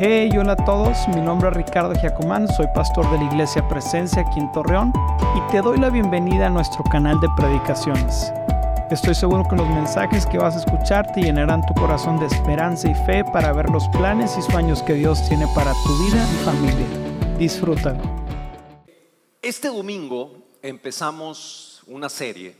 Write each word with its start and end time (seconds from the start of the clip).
Hey, 0.00 0.30
hola 0.38 0.52
a 0.52 0.64
todos, 0.64 0.96
mi 1.08 1.20
nombre 1.20 1.48
es 1.48 1.56
Ricardo 1.56 1.92
Giacomán, 1.92 2.46
soy 2.54 2.68
pastor 2.72 3.10
de 3.10 3.18
la 3.18 3.24
Iglesia 3.24 3.66
Presencia 3.66 4.22
aquí 4.22 4.38
en 4.38 4.52
Torreón 4.52 4.92
y 5.36 5.50
te 5.50 5.60
doy 5.60 5.76
la 5.76 5.90
bienvenida 5.90 6.46
a 6.46 6.50
nuestro 6.50 6.84
canal 6.84 7.18
de 7.18 7.26
predicaciones. 7.36 8.32
Estoy 8.92 9.16
seguro 9.16 9.42
que 9.50 9.56
los 9.56 9.68
mensajes 9.70 10.24
que 10.24 10.38
vas 10.38 10.54
a 10.54 10.60
escuchar 10.60 11.10
te 11.12 11.22
llenarán 11.22 11.66
tu 11.66 11.74
corazón 11.74 12.20
de 12.20 12.26
esperanza 12.26 12.88
y 12.88 12.94
fe 13.06 13.24
para 13.24 13.52
ver 13.52 13.70
los 13.70 13.88
planes 13.88 14.38
y 14.38 14.42
sueños 14.42 14.84
que 14.84 14.94
Dios 14.94 15.18
tiene 15.28 15.48
para 15.52 15.72
tu 15.72 16.04
vida 16.04 16.24
y 16.32 16.44
familia. 16.44 17.36
Disfrútalo. 17.36 18.00
Este 19.42 19.66
domingo 19.66 20.46
empezamos 20.62 21.82
una 21.88 22.08
serie. 22.08 22.54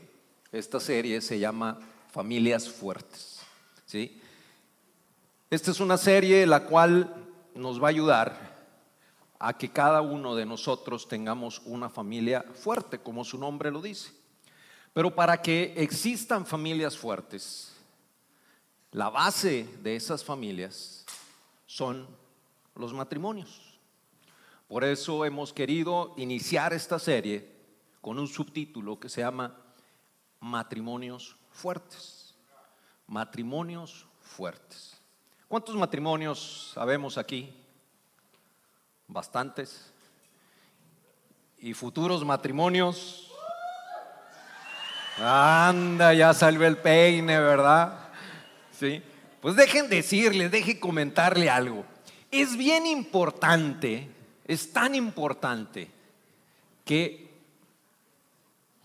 Esta 0.51 0.81
serie 0.81 1.21
se 1.21 1.39
llama 1.39 1.79
Familias 2.11 2.67
Fuertes. 2.67 3.39
¿sí? 3.85 4.21
Esta 5.49 5.71
es 5.71 5.79
una 5.79 5.95
serie 5.95 6.45
la 6.45 6.65
cual 6.65 7.27
nos 7.55 7.81
va 7.81 7.87
a 7.87 7.89
ayudar 7.89 8.59
a 9.39 9.57
que 9.57 9.69
cada 9.69 10.01
uno 10.01 10.35
de 10.35 10.45
nosotros 10.45 11.07
tengamos 11.07 11.61
una 11.65 11.89
familia 11.89 12.43
fuerte, 12.53 12.99
como 12.99 13.23
su 13.23 13.37
nombre 13.37 13.71
lo 13.71 13.81
dice. 13.81 14.11
Pero 14.93 15.15
para 15.15 15.41
que 15.41 15.73
existan 15.77 16.45
familias 16.45 16.97
fuertes, 16.97 17.71
la 18.91 19.09
base 19.09 19.67
de 19.81 19.95
esas 19.95 20.23
familias 20.23 21.05
son 21.65 22.07
los 22.75 22.93
matrimonios. 22.93 23.79
Por 24.67 24.83
eso 24.83 25.25
hemos 25.25 25.53
querido 25.53 26.13
iniciar 26.17 26.73
esta 26.73 26.99
serie 26.99 27.59
con 28.01 28.19
un 28.19 28.27
subtítulo 28.27 28.99
que 28.99 29.09
se 29.09 29.21
llama 29.21 29.55
Matrimonios 30.39 31.35
Fuertes. 31.51 32.35
Matrimonios 33.07 34.05
Fuertes. 34.21 34.98
¿Cuántos 35.49 35.75
matrimonios 35.75 36.69
sabemos 36.75 37.17
aquí? 37.17 37.51
Bastantes. 39.07 39.91
¿Y 41.57 41.73
futuros 41.73 42.23
matrimonios? 42.23 43.31
Anda, 45.17 46.13
ya 46.13 46.35
salió 46.35 46.67
el 46.67 46.77
peine, 46.77 47.39
¿verdad? 47.39 48.11
Sí. 48.71 49.01
Pues 49.41 49.55
dejen 49.55 49.89
decirles, 49.89 50.51
dejen 50.51 50.79
comentarle 50.79 51.49
algo. 51.49 51.83
Es 52.29 52.55
bien 52.55 52.85
importante, 52.85 54.07
es 54.45 54.71
tan 54.71 54.93
importante 54.93 55.89
que 56.85 57.27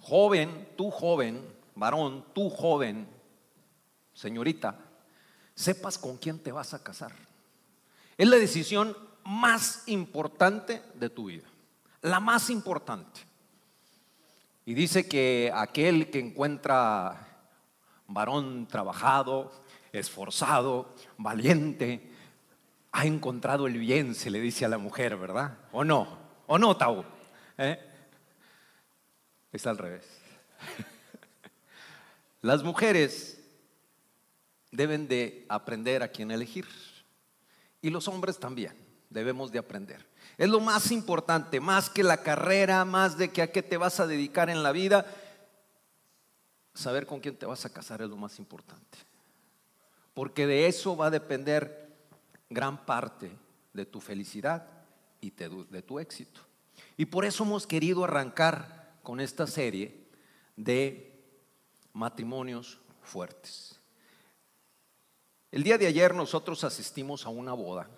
joven, 0.00 0.66
tú 0.78 0.91
joven, 0.91 1.47
varón, 1.75 2.25
tú 2.33 2.48
joven, 2.48 3.06
señorita, 4.14 4.78
sepas 5.55 5.98
con 5.98 6.16
quién 6.16 6.38
te 6.38 6.52
vas 6.52 6.74
a 6.74 6.83
casar. 6.83 7.12
Es 8.16 8.28
la 8.28 8.36
decisión 8.36 8.97
más 9.24 9.84
importante 9.86 10.83
de 10.94 11.10
tu 11.10 11.27
vida, 11.27 11.48
la 12.02 12.20
más 12.20 12.50
importante. 12.50 13.20
Y 14.66 14.75
dice 14.75 15.08
que 15.08 15.52
aquel 15.55 16.10
que 16.10 16.20
encuentra 16.20 17.28
varón 18.06 18.66
trabajado, 18.66 19.52
esforzado, 19.92 20.94
valiente, 21.19 22.10
ha 22.92 23.06
encontrado 23.06 23.66
el 23.66 23.78
bien, 23.78 24.14
se 24.14 24.30
le 24.30 24.41
dice 24.41 24.64
a 24.64 24.69
la 24.69 24.78
mujer, 24.78 25.16
¿verdad? 25.16 25.58
¿O 25.72 25.84
no? 25.84 26.19
¿O 26.47 26.58
no, 26.58 26.77
Tau? 26.77 27.05
¿Eh? 27.58 27.78
Es 29.52 29.66
al 29.66 29.78
revés. 29.78 30.06
Las 32.42 32.62
mujeres 32.62 33.44
deben 34.75 35.06
de 35.06 35.47
aprender 35.48 36.03
a 36.03 36.08
quién 36.08 36.30
elegir. 36.30 36.67
Y 37.80 37.91
los 37.91 38.08
hombres 38.08 38.39
también 38.39 38.75
debemos 39.08 39.53
de 39.53 39.61
aprender. 39.61 40.05
Es 40.36 40.48
lo 40.48 40.58
más 40.58 40.91
importante, 40.91 41.61
más 41.61 41.89
que 41.89 42.03
la 42.03 42.22
carrera, 42.22 42.84
más 42.84 43.16
de 43.16 43.31
que 43.31 43.42
a 43.42 43.53
qué 43.53 43.62
te 43.62 43.77
vas 43.77 44.00
a 44.00 44.06
dedicar 44.06 44.50
en 44.50 44.62
la 44.62 44.72
vida. 44.72 45.06
Saber 46.75 47.06
con 47.06 47.21
quién 47.21 47.37
te 47.37 47.47
vas 47.47 47.65
a 47.65 47.72
casar 47.72 48.03
es 48.03 48.09
lo 48.09 48.16
más 48.16 48.38
importante. 48.41 48.98
Porque 50.12 50.47
de 50.47 50.66
eso 50.66 50.97
va 50.97 51.06
a 51.06 51.10
depender 51.10 51.94
gran 52.50 52.84
parte 52.84 53.31
de 53.72 53.87
tu 53.87 54.00
felicidad 54.00 54.66
y 55.21 55.31
de 55.31 55.82
tu 55.82 56.00
éxito. 56.00 56.41
Y 56.97 57.06
por 57.06 57.25
eso 57.25 57.44
hemos 57.44 57.66
querido 57.66 58.03
arrancar 58.03 58.98
con 59.03 59.21
esta 59.21 59.47
serie 59.47 60.09
de 60.56 61.22
matrimonios 61.93 62.81
fuertes. 63.03 63.73
El 65.54 65.62
día 65.62 65.78
de 65.78 65.87
ayer 65.87 66.16
nosotros 66.16 66.65
asistimos 66.65 67.25
a 67.26 67.28
una 67.28 67.53
boda. 67.53 67.88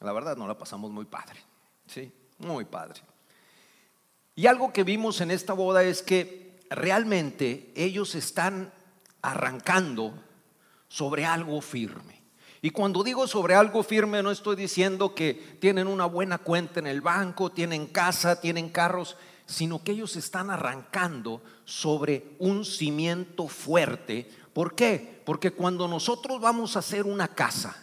La 0.00 0.12
verdad 0.12 0.36
no 0.36 0.46
la 0.46 0.58
pasamos 0.58 0.90
muy 0.90 1.06
padre. 1.06 1.40
Sí, 1.86 2.12
muy 2.36 2.66
padre. 2.66 3.00
Y 4.34 4.46
algo 4.46 4.74
que 4.74 4.84
vimos 4.84 5.22
en 5.22 5.30
esta 5.30 5.54
boda 5.54 5.82
es 5.84 6.02
que 6.02 6.60
realmente 6.68 7.72
ellos 7.76 8.14
están 8.14 8.74
arrancando 9.22 10.12
sobre 10.86 11.24
algo 11.24 11.62
firme. 11.62 12.20
Y 12.60 12.68
cuando 12.68 13.02
digo 13.02 13.26
sobre 13.26 13.54
algo 13.54 13.82
firme 13.82 14.22
no 14.22 14.30
estoy 14.30 14.54
diciendo 14.54 15.14
que 15.14 15.32
tienen 15.62 15.86
una 15.86 16.04
buena 16.04 16.36
cuenta 16.36 16.78
en 16.78 16.86
el 16.86 17.00
banco, 17.00 17.50
tienen 17.50 17.86
casa, 17.86 18.38
tienen 18.38 18.68
carros, 18.68 19.16
sino 19.46 19.82
que 19.82 19.92
ellos 19.92 20.16
están 20.16 20.50
arrancando 20.50 21.42
sobre 21.64 22.36
un 22.38 22.66
cimiento 22.66 23.48
fuerte 23.48 24.30
¿Por 24.52 24.74
qué? 24.74 25.20
Porque 25.24 25.50
cuando 25.50 25.88
nosotros 25.88 26.40
vamos 26.40 26.76
a 26.76 26.80
hacer 26.80 27.06
una 27.06 27.28
casa, 27.28 27.76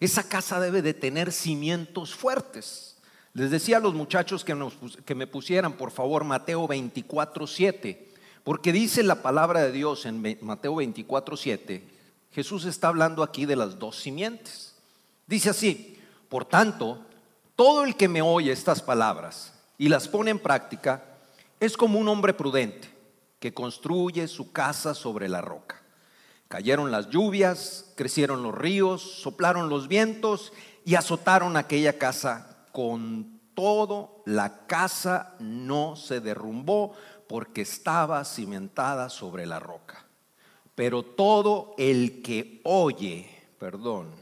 esa 0.00 0.28
casa 0.28 0.60
debe 0.60 0.82
de 0.82 0.94
tener 0.94 1.32
cimientos 1.32 2.14
fuertes. 2.14 2.96
Les 3.32 3.50
decía 3.50 3.78
a 3.78 3.80
los 3.80 3.94
muchachos 3.94 4.44
que, 4.44 4.56
que 5.04 5.14
me 5.14 5.26
pusieran, 5.26 5.72
por 5.74 5.90
favor, 5.90 6.24
Mateo 6.24 6.68
24, 6.68 7.46
7, 7.46 8.12
porque 8.44 8.72
dice 8.72 9.02
la 9.02 9.22
palabra 9.22 9.62
de 9.62 9.72
Dios 9.72 10.06
en 10.06 10.38
Mateo 10.40 10.76
24, 10.76 11.36
7, 11.36 11.88
Jesús 12.32 12.64
está 12.64 12.88
hablando 12.88 13.22
aquí 13.22 13.46
de 13.46 13.56
las 13.56 13.78
dos 13.78 13.96
simientes. 13.96 14.74
Dice 15.26 15.50
así, 15.50 15.98
por 16.28 16.44
tanto, 16.44 17.04
todo 17.56 17.84
el 17.84 17.96
que 17.96 18.08
me 18.08 18.22
oye 18.22 18.52
estas 18.52 18.82
palabras 18.82 19.52
y 19.78 19.88
las 19.88 20.08
pone 20.08 20.30
en 20.30 20.38
práctica 20.38 21.04
es 21.60 21.76
como 21.76 21.98
un 21.98 22.08
hombre 22.08 22.34
prudente 22.34 22.88
que 23.38 23.54
construye 23.54 24.26
su 24.28 24.52
casa 24.52 24.94
sobre 24.94 25.28
la 25.28 25.40
roca. 25.40 25.83
Cayeron 26.54 26.92
las 26.92 27.10
lluvias, 27.10 27.92
crecieron 27.96 28.44
los 28.44 28.54
ríos, 28.54 29.02
soplaron 29.02 29.68
los 29.68 29.88
vientos 29.88 30.52
y 30.84 30.94
azotaron 30.94 31.56
aquella 31.56 31.98
casa. 31.98 32.68
Con 32.70 33.40
todo, 33.54 34.22
la 34.24 34.64
casa 34.68 35.34
no 35.40 35.96
se 35.96 36.20
derrumbó 36.20 36.92
porque 37.28 37.62
estaba 37.62 38.24
cimentada 38.24 39.08
sobre 39.08 39.46
la 39.46 39.58
roca. 39.58 40.06
Pero 40.76 41.02
todo 41.02 41.74
el 41.76 42.22
que 42.22 42.60
oye, 42.62 43.28
perdón, 43.58 44.12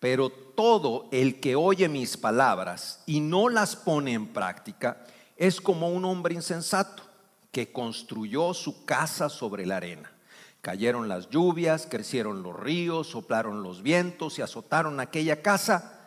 pero 0.00 0.30
todo 0.30 1.10
el 1.12 1.40
que 1.40 1.56
oye 1.56 1.90
mis 1.90 2.16
palabras 2.16 3.02
y 3.04 3.20
no 3.20 3.50
las 3.50 3.76
pone 3.76 4.14
en 4.14 4.28
práctica 4.28 5.04
es 5.36 5.60
como 5.60 5.90
un 5.90 6.06
hombre 6.06 6.34
insensato 6.34 7.02
que 7.52 7.70
construyó 7.70 8.54
su 8.54 8.86
casa 8.86 9.28
sobre 9.28 9.66
la 9.66 9.76
arena. 9.76 10.13
Cayeron 10.64 11.08
las 11.08 11.28
lluvias, 11.28 11.86
crecieron 11.86 12.42
los 12.42 12.58
ríos, 12.58 13.08
soplaron 13.08 13.62
los 13.62 13.82
vientos 13.82 14.38
y 14.38 14.42
azotaron 14.42 14.98
aquella 14.98 15.42
casa. 15.42 16.00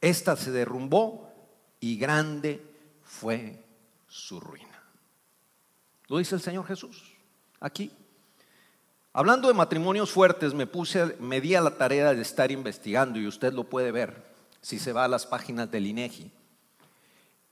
Esta 0.00 0.36
se 0.36 0.52
derrumbó 0.52 1.28
y 1.80 1.98
grande 1.98 2.64
fue 3.02 3.64
su 4.06 4.38
ruina. 4.38 4.80
Lo 6.06 6.18
dice 6.18 6.36
el 6.36 6.40
Señor 6.40 6.64
Jesús 6.68 7.02
aquí. 7.58 7.90
Hablando 9.12 9.48
de 9.48 9.54
matrimonios 9.54 10.12
fuertes, 10.12 10.54
me 10.54 10.68
puse, 10.68 11.16
me 11.18 11.40
di 11.40 11.56
a 11.56 11.60
la 11.60 11.76
tarea 11.76 12.14
de 12.14 12.22
estar 12.22 12.52
investigando 12.52 13.18
y 13.18 13.26
usted 13.26 13.52
lo 13.52 13.64
puede 13.64 13.90
ver 13.90 14.24
si 14.60 14.78
se 14.78 14.92
va 14.92 15.06
a 15.06 15.08
las 15.08 15.26
páginas 15.26 15.68
del 15.68 15.84
INEGI. 15.84 16.30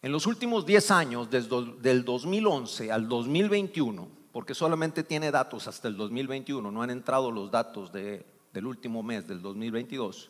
En 0.03 0.13
los 0.13 0.25
últimos 0.29 0.65
10 0.65 0.93
años, 0.93 1.31
desde 1.31 1.91
el 1.91 2.05
2011 2.05 2.93
al 2.93 3.09
2021, 3.09 4.24
porque 4.35 4.53
solamente 4.53 5.05
tiene 5.05 5.31
datos 5.31 5.69
hasta 5.69 5.87
el 5.87 5.97
2021, 5.97 6.69
no 6.69 6.83
han 6.83 6.91
entrado 6.91 7.31
los 7.31 7.53
datos 7.53 7.93
del 7.93 8.67
último 8.67 9.01
mes, 9.01 9.29
del 9.29 9.41
2022. 9.41 10.29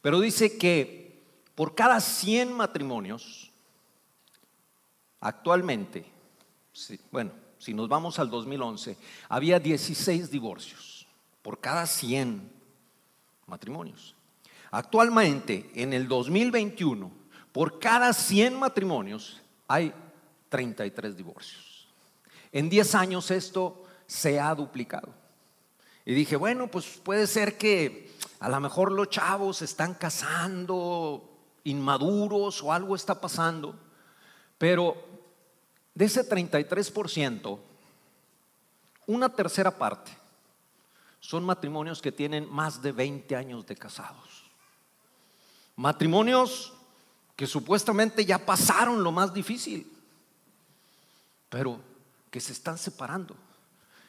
Pero 0.00 0.20
dice 0.20 0.56
que 0.56 1.20
por 1.56 1.74
cada 1.74 2.00
100 2.00 2.52
matrimonios, 2.52 3.50
actualmente, 5.18 6.06
bueno, 7.10 7.32
si 7.58 7.74
nos 7.74 7.88
vamos 7.88 8.20
al 8.20 8.30
2011, 8.30 8.96
había 9.28 9.58
16 9.58 10.30
divorcios 10.30 11.08
por 11.42 11.58
cada 11.58 11.86
100 11.86 12.48
matrimonios. 13.48 14.14
Actualmente, 14.70 15.72
en 15.74 15.92
el 15.92 16.06
2021, 16.06 17.10
por 17.50 17.80
cada 17.80 18.12
100 18.12 18.56
matrimonios 18.56 19.42
hay 19.66 19.92
33 20.50 21.16
divorcios. 21.16 21.69
En 22.52 22.68
10 22.68 22.94
años 22.94 23.30
esto 23.30 23.84
se 24.06 24.40
ha 24.40 24.54
duplicado. 24.54 25.08
Y 26.04 26.14
dije, 26.14 26.36
bueno, 26.36 26.68
pues 26.68 26.86
puede 26.86 27.26
ser 27.26 27.56
que 27.56 28.12
a 28.40 28.48
lo 28.48 28.58
mejor 28.60 28.90
los 28.92 29.10
chavos 29.10 29.62
están 29.62 29.94
casando 29.94 31.30
inmaduros 31.64 32.62
o 32.62 32.72
algo 32.72 32.96
está 32.96 33.20
pasando, 33.20 33.78
pero 34.58 34.96
de 35.94 36.06
ese 36.06 36.28
33%, 36.28 37.58
una 39.06 39.28
tercera 39.28 39.70
parte 39.70 40.10
son 41.20 41.44
matrimonios 41.44 42.00
que 42.00 42.12
tienen 42.12 42.50
más 42.50 42.80
de 42.80 42.92
20 42.92 43.36
años 43.36 43.66
de 43.66 43.76
casados. 43.76 44.50
Matrimonios 45.76 46.72
que 47.36 47.46
supuestamente 47.46 48.24
ya 48.24 48.38
pasaron 48.38 49.02
lo 49.02 49.12
más 49.12 49.32
difícil, 49.32 49.90
pero 51.48 51.80
que 52.30 52.40
se 52.40 52.52
están 52.52 52.78
separando. 52.78 53.36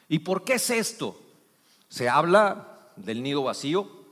¿Y 0.08 0.20
por 0.20 0.44
qué 0.44 0.54
es 0.54 0.70
esto? 0.70 1.20
Se 1.88 2.08
habla 2.08 2.90
del 2.96 3.22
nido 3.22 3.42
vacío. 3.42 4.02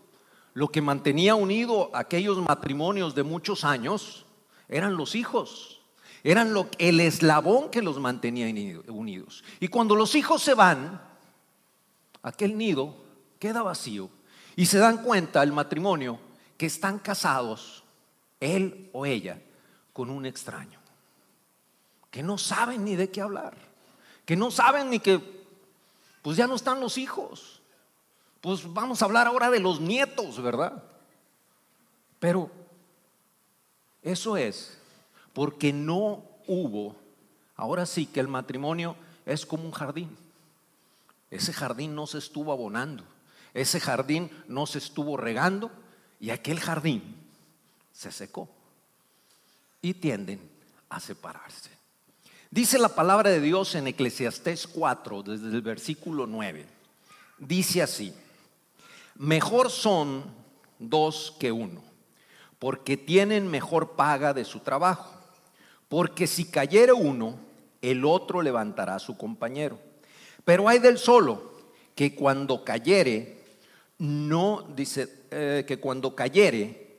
Lo 0.55 0.69
que 0.69 0.83
mantenía 0.83 1.35
unido 1.35 1.91
aquellos 1.95 2.39
matrimonios 2.39 3.15
de 3.15 3.23
muchos 3.23 3.65
años 3.65 4.27
eran 4.69 4.97
los 4.97 5.15
hijos. 5.15 5.81
Eran 6.23 6.55
el 6.79 7.01
eslabón 7.01 7.71
que 7.71 7.83
los 7.83 7.99
mantenía 7.99 8.47
unidos. 8.89 9.45
Y 9.59 9.69
cuando 9.69 9.95
los 9.95 10.15
hijos 10.15 10.43
se 10.43 10.55
van, 10.55 11.01
aquel 12.23 12.59
nido 12.59 12.97
queda 13.39 13.63
vacío. 13.63 14.11
Y 14.57 14.67
se 14.67 14.79
dan 14.79 15.03
cuenta 15.03 15.43
el 15.43 15.53
matrimonio 15.53 16.19
que 16.59 16.67
están 16.67 16.99
casados, 16.99 17.85
él 18.41 18.91
o 18.93 19.07
ella, 19.07 19.41
con 19.93 20.11
un 20.11 20.27
extraño. 20.27 20.79
Que 22.11 22.23
no 22.23 22.37
saben 22.37 22.85
ni 22.85 22.97
de 22.97 23.11
qué 23.11 23.23
hablar. 23.23 23.70
Que 24.31 24.37
no 24.37 24.53
saben 24.53 24.91
ni 24.91 25.01
que, 25.01 25.21
pues 26.23 26.37
ya 26.37 26.47
no 26.47 26.55
están 26.55 26.79
los 26.79 26.99
hijos. 26.99 27.61
Pues 28.41 28.73
vamos 28.73 29.03
a 29.03 29.07
hablar 29.07 29.27
ahora 29.27 29.51
de 29.51 29.59
los 29.59 29.81
nietos, 29.81 30.41
¿verdad? 30.41 30.85
Pero 32.21 32.49
eso 34.05 34.37
es 34.37 34.79
porque 35.33 35.73
no 35.73 36.23
hubo, 36.47 36.95
ahora 37.57 37.85
sí 37.87 38.07
que 38.07 38.21
el 38.21 38.29
matrimonio 38.29 38.95
es 39.27 39.45
como 39.45 39.65
un 39.65 39.73
jardín. 39.73 40.17
Ese 41.29 41.53
jardín 41.53 41.97
no 41.97 42.07
se 42.07 42.19
estuvo 42.19 42.53
abonando, 42.53 43.03
ese 43.53 43.81
jardín 43.81 44.31
no 44.47 44.65
se 44.69 44.79
estuvo 44.79 45.17
regando 45.17 45.73
y 46.21 46.31
aquel 46.31 46.61
jardín 46.61 47.03
se 47.93 48.13
secó 48.13 48.49
y 49.83 49.93
tienden 49.93 50.41
a 50.89 51.01
separarse. 51.01 51.80
Dice 52.53 52.81
la 52.81 52.89
palabra 52.89 53.31
de 53.31 53.41
Dios 53.41 53.77
en 53.77 53.87
Eclesiastés 53.87 54.67
4, 54.67 55.23
desde 55.23 55.47
el 55.47 55.63
versículo 55.63 56.27
9. 56.27 56.67
Dice 57.39 57.81
así, 57.81 58.13
mejor 59.15 59.71
son 59.71 60.25
dos 60.81 61.37
que 61.39 61.53
uno, 61.53 61.81
porque 62.59 62.97
tienen 62.97 63.47
mejor 63.47 63.93
paga 63.93 64.35
de 64.35 64.45
su 64.45 64.59
trabajo. 64.59 65.15
Porque 65.89 66.27
si 66.27 66.45
cayere 66.45 66.93
uno, 66.93 67.39
el 67.83 68.05
otro 68.05 68.43
levantará 68.43 68.97
a 68.97 69.01
su 69.01 69.17
compañero. 69.17 69.79
Pero 70.45 70.69
hay 70.69 70.81
del 70.81 70.99
solo 70.99 71.53
que 71.95 72.17
cuando 72.17 72.65
cayere, 72.65 73.45
no, 73.99 74.67
dice, 74.75 75.23
eh, 75.31 75.65
que 75.69 75.79
cuando 75.79 76.17
cayere, 76.17 76.97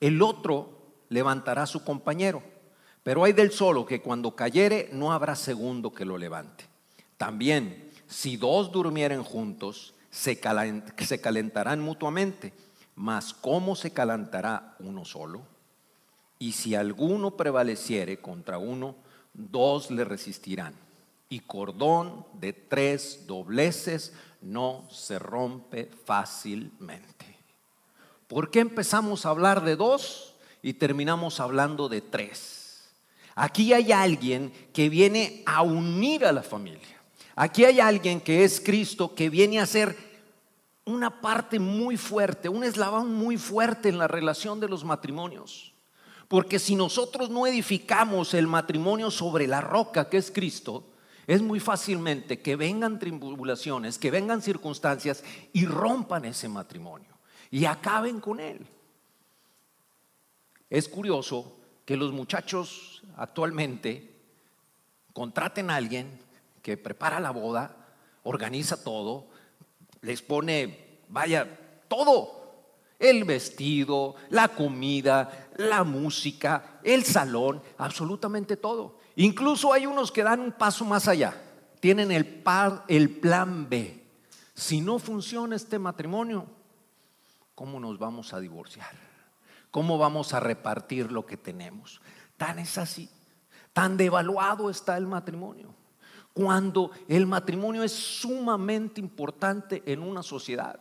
el 0.00 0.22
otro 0.22 0.68
levantará 1.08 1.64
a 1.64 1.66
su 1.66 1.82
compañero. 1.82 2.57
Pero 3.08 3.24
hay 3.24 3.32
del 3.32 3.52
solo 3.52 3.86
que 3.86 4.02
cuando 4.02 4.36
cayere, 4.36 4.90
no 4.92 5.14
habrá 5.14 5.34
segundo 5.34 5.94
que 5.94 6.04
lo 6.04 6.18
levante. 6.18 6.66
También, 7.16 7.90
si 8.06 8.36
dos 8.36 8.70
durmieren 8.70 9.24
juntos, 9.24 9.94
se, 10.10 10.38
calentarán 10.38 11.80
mutuamente. 11.80 12.52
Mas 12.96 13.32
¿cómo 13.32 13.76
se 13.76 13.94
calentará 13.94 14.76
uno 14.80 15.06
solo? 15.06 15.40
Y 16.38 16.52
si 16.52 16.74
alguno 16.74 17.30
prevaleciere 17.30 18.18
contra 18.18 18.58
uno, 18.58 18.94
dos 19.32 19.90
le 19.90 20.04
resistirán. 20.04 20.74
Y 21.30 21.40
cordón 21.40 22.26
de 22.34 22.52
tres 22.52 23.26
dobleces 23.26 24.12
no 24.42 24.86
se 24.90 25.18
rompe 25.18 25.88
fácilmente. 26.04 27.38
¿Por 28.26 28.50
qué 28.50 28.60
empezamos 28.60 29.24
a 29.24 29.30
hablar 29.30 29.64
de 29.64 29.76
dos 29.76 30.34
y 30.60 30.74
terminamos 30.74 31.40
hablando 31.40 31.88
de 31.88 32.02
tres? 32.02 32.67
Aquí 33.40 33.72
hay 33.72 33.92
alguien 33.92 34.52
que 34.72 34.88
viene 34.88 35.44
a 35.46 35.62
unir 35.62 36.24
a 36.24 36.32
la 36.32 36.42
familia. 36.42 37.00
Aquí 37.36 37.64
hay 37.64 37.78
alguien 37.78 38.20
que 38.20 38.42
es 38.42 38.60
Cristo 38.60 39.14
que 39.14 39.30
viene 39.30 39.60
a 39.60 39.66
ser 39.66 39.96
una 40.84 41.20
parte 41.20 41.60
muy 41.60 41.96
fuerte, 41.96 42.48
un 42.48 42.64
eslabón 42.64 43.14
muy 43.14 43.36
fuerte 43.36 43.90
en 43.90 43.98
la 43.98 44.08
relación 44.08 44.58
de 44.58 44.68
los 44.68 44.84
matrimonios. 44.84 45.72
Porque 46.26 46.58
si 46.58 46.74
nosotros 46.74 47.30
no 47.30 47.46
edificamos 47.46 48.34
el 48.34 48.48
matrimonio 48.48 49.08
sobre 49.08 49.46
la 49.46 49.60
roca 49.60 50.08
que 50.08 50.16
es 50.16 50.32
Cristo, 50.32 50.88
es 51.28 51.40
muy 51.40 51.60
fácilmente 51.60 52.40
que 52.40 52.56
vengan 52.56 52.98
tribulaciones, 52.98 53.98
que 53.98 54.10
vengan 54.10 54.42
circunstancias 54.42 55.22
y 55.52 55.64
rompan 55.64 56.24
ese 56.24 56.48
matrimonio 56.48 57.16
y 57.52 57.66
acaben 57.66 58.18
con 58.18 58.40
él. 58.40 58.66
Es 60.68 60.88
curioso 60.88 61.57
que 61.88 61.96
los 61.96 62.12
muchachos 62.12 63.02
actualmente 63.16 64.14
contraten 65.14 65.70
a 65.70 65.76
alguien 65.76 66.20
que 66.60 66.76
prepara 66.76 67.18
la 67.18 67.30
boda, 67.30 67.74
organiza 68.24 68.84
todo, 68.84 69.28
les 70.02 70.20
pone, 70.20 70.98
vaya, 71.08 71.48
todo, 71.88 72.82
el 72.98 73.24
vestido, 73.24 74.16
la 74.28 74.48
comida, 74.48 75.48
la 75.56 75.82
música, 75.82 76.78
el 76.84 77.04
salón, 77.04 77.62
absolutamente 77.78 78.58
todo. 78.58 78.98
Incluso 79.16 79.72
hay 79.72 79.86
unos 79.86 80.12
que 80.12 80.22
dan 80.22 80.40
un 80.40 80.52
paso 80.52 80.84
más 80.84 81.08
allá. 81.08 81.40
Tienen 81.80 82.12
el, 82.12 82.26
plan 82.26 83.66
B. 83.66 84.04
Si 84.52 84.82
no 84.82 84.98
funciona 84.98 85.56
este 85.56 85.78
matrimonio, 85.78 86.44
¿cómo 87.54 87.80
nos 87.80 87.98
vamos 87.98 88.34
a 88.34 88.40
divorciar? 88.40 89.07
¿Cómo 89.70 89.98
vamos 89.98 90.34
a 90.34 90.40
repartir 90.40 91.12
lo 91.12 91.26
que 91.26 91.36
tenemos? 91.36 92.00
Tan 92.36 92.58
es 92.58 92.78
así. 92.78 93.08
Tan 93.72 93.96
devaluado 93.96 94.70
está 94.70 94.96
el 94.96 95.06
matrimonio. 95.06 95.74
Cuando 96.32 96.90
el 97.08 97.26
matrimonio 97.26 97.82
es 97.82 97.92
sumamente 97.92 99.00
importante 99.00 99.82
en 99.86 100.02
una 100.02 100.22
sociedad 100.22 100.80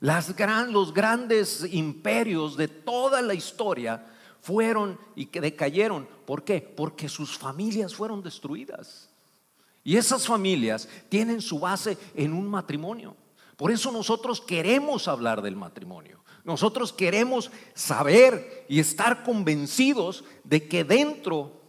los 0.00 0.94
grandes 0.94 1.66
imperios 1.72 2.56
de 2.56 2.68
toda 2.68 3.22
la 3.22 3.34
historia 3.34 4.06
fueron 4.40 4.98
y 5.16 5.26
que 5.26 5.40
decayeron. 5.40 6.08
¿Por 6.26 6.44
qué? 6.44 6.60
Porque 6.60 7.08
sus 7.08 7.36
familias 7.36 7.94
fueron 7.94 8.22
destruidas. 8.22 9.08
Y 9.82 9.96
esas 9.96 10.26
familias 10.26 10.88
tienen 11.08 11.40
su 11.40 11.58
base 11.58 11.96
en 12.14 12.32
un 12.32 12.48
matrimonio. 12.48 13.16
Por 13.58 13.72
eso 13.72 13.90
nosotros 13.90 14.40
queremos 14.40 15.08
hablar 15.08 15.42
del 15.42 15.56
matrimonio. 15.56 16.22
Nosotros 16.44 16.92
queremos 16.92 17.50
saber 17.74 18.64
y 18.68 18.78
estar 18.78 19.24
convencidos 19.24 20.22
de 20.44 20.68
que 20.68 20.84
dentro 20.84 21.60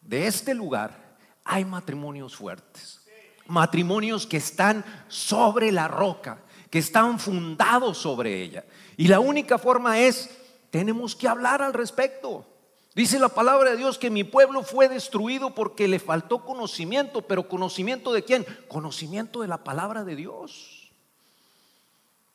de 0.00 0.28
este 0.28 0.54
lugar 0.54 1.16
hay 1.42 1.64
matrimonios 1.64 2.36
fuertes. 2.36 3.00
Matrimonios 3.48 4.28
que 4.28 4.36
están 4.36 4.84
sobre 5.08 5.72
la 5.72 5.88
roca, 5.88 6.38
que 6.70 6.78
están 6.78 7.18
fundados 7.18 7.98
sobre 7.98 8.40
ella. 8.40 8.64
Y 8.96 9.08
la 9.08 9.18
única 9.18 9.58
forma 9.58 9.98
es, 9.98 10.30
tenemos 10.70 11.16
que 11.16 11.26
hablar 11.26 11.62
al 11.62 11.72
respecto. 11.72 12.46
Dice 12.94 13.18
la 13.18 13.28
palabra 13.28 13.72
de 13.72 13.76
Dios 13.76 13.98
que 13.98 14.08
mi 14.08 14.22
pueblo 14.22 14.62
fue 14.62 14.88
destruido 14.88 15.52
porque 15.52 15.88
le 15.88 15.98
faltó 15.98 16.44
conocimiento, 16.44 17.22
pero 17.22 17.48
conocimiento 17.48 18.12
de 18.12 18.22
quién? 18.22 18.46
Conocimiento 18.68 19.40
de 19.40 19.48
la 19.48 19.64
palabra 19.64 20.04
de 20.04 20.14
Dios. 20.14 20.83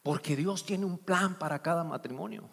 Porque 0.03 0.35
Dios 0.35 0.65
tiene 0.65 0.85
un 0.85 0.97
plan 0.97 1.35
para 1.35 1.61
cada 1.61 1.83
matrimonio. 1.83 2.49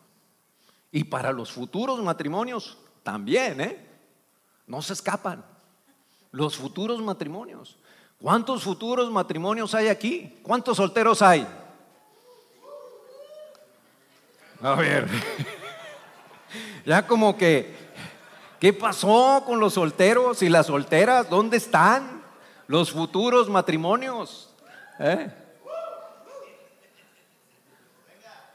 Y 0.91 1.05
para 1.05 1.33
los 1.33 1.53
futuros 1.53 2.03
matrimonios 2.03 2.79
también, 3.03 3.61
¿eh? 3.61 3.87
No 4.67 4.83
se 4.83 4.95
escapan. 4.95 5.45
Los 6.33 6.57
futuros 6.57 7.01
matrimonios. 7.01 7.79
¿Cuántos 8.21 8.63
futuros 8.63 9.11
matrimonios 9.11 9.75
hay 9.75 9.89
aquí? 9.89 10.39
¿Cuántos 10.43 10.77
solteros 10.77 11.23
hay? 11.23 11.47
A 14.63 14.75
ver. 14.75 15.09
Ya 16.87 17.05
como 17.05 17.37
que, 17.37 17.75
¿qué 18.61 18.73
pasó 18.73 19.43
con 19.45 19.59
los 19.59 19.75
solteros 19.75 20.41
y 20.43 20.49
las 20.49 20.67
solteras? 20.67 21.29
¿Dónde 21.29 21.57
están 21.57 22.23
los 22.69 22.93
futuros 22.93 23.49
matrimonios? 23.49 24.55
¿Eh? 25.01 25.46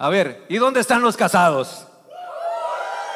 A 0.01 0.09
ver, 0.09 0.47
¿y 0.49 0.57
dónde 0.57 0.79
están 0.79 1.03
los 1.03 1.15
casados? 1.15 1.85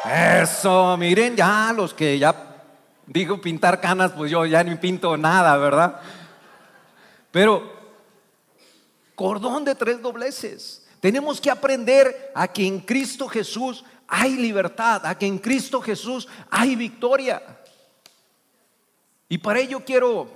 Eso, 0.08 0.96
miren 0.96 1.34
ya 1.34 1.72
los 1.76 1.92
que 1.92 2.16
ya 2.16 2.62
digo 3.08 3.40
pintar 3.40 3.80
canas, 3.80 4.12
pues 4.12 4.30
yo 4.30 4.46
ya 4.46 4.62
ni 4.62 4.76
pinto 4.76 5.16
nada, 5.16 5.56
¿verdad? 5.56 6.00
Pero 7.32 7.72
cordón 9.16 9.64
de 9.64 9.74
tres 9.74 10.00
dobleces. 10.00 10.86
Tenemos 11.00 11.40
que 11.40 11.50
aprender 11.50 12.30
a 12.36 12.46
que 12.46 12.64
en 12.64 12.78
Cristo 12.78 13.26
Jesús 13.26 13.84
hay 14.06 14.36
libertad, 14.36 15.04
a 15.06 15.18
que 15.18 15.26
en 15.26 15.38
Cristo 15.38 15.80
Jesús 15.80 16.28
hay 16.48 16.76
victoria. 16.76 17.42
Y 19.28 19.38
para 19.38 19.58
ello 19.58 19.84
quiero 19.84 20.28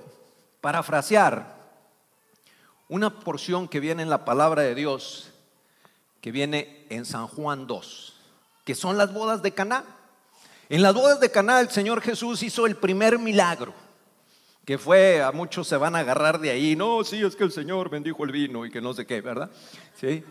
parafrasear 0.59 1.45
una 2.89 3.09
porción 3.21 3.69
que 3.69 3.79
viene 3.79 4.03
en 4.03 4.09
la 4.09 4.25
palabra 4.25 4.63
de 4.63 4.75
Dios, 4.75 5.30
que 6.21 6.31
viene 6.31 6.85
en 6.89 7.05
San 7.05 7.27
Juan 7.27 7.67
2, 7.67 8.13
que 8.63 8.75
son 8.75 8.97
las 8.97 9.13
bodas 9.13 9.41
de 9.41 9.51
Caná. 9.53 9.83
En 10.69 10.81
las 10.83 10.93
bodas 10.93 11.19
de 11.19 11.31
Caná 11.31 11.59
el 11.59 11.69
Señor 11.69 12.01
Jesús 12.01 12.43
hizo 12.43 12.65
el 12.65 12.77
primer 12.77 13.19
milagro, 13.19 13.73
que 14.63 14.77
fue 14.77 15.21
a 15.21 15.31
muchos 15.31 15.67
se 15.67 15.75
van 15.75 15.95
a 15.95 15.99
agarrar 15.99 16.39
de 16.39 16.51
ahí, 16.51 16.75
no, 16.75 17.03
sí, 17.03 17.21
es 17.21 17.35
que 17.35 17.43
el 17.43 17.51
Señor 17.51 17.89
bendijo 17.89 18.23
el 18.23 18.31
vino 18.31 18.65
y 18.65 18.71
que 18.71 18.79
no 18.79 18.93
sé 18.93 19.05
qué, 19.05 19.19
¿verdad? 19.19 19.49
Sí. 19.99 20.23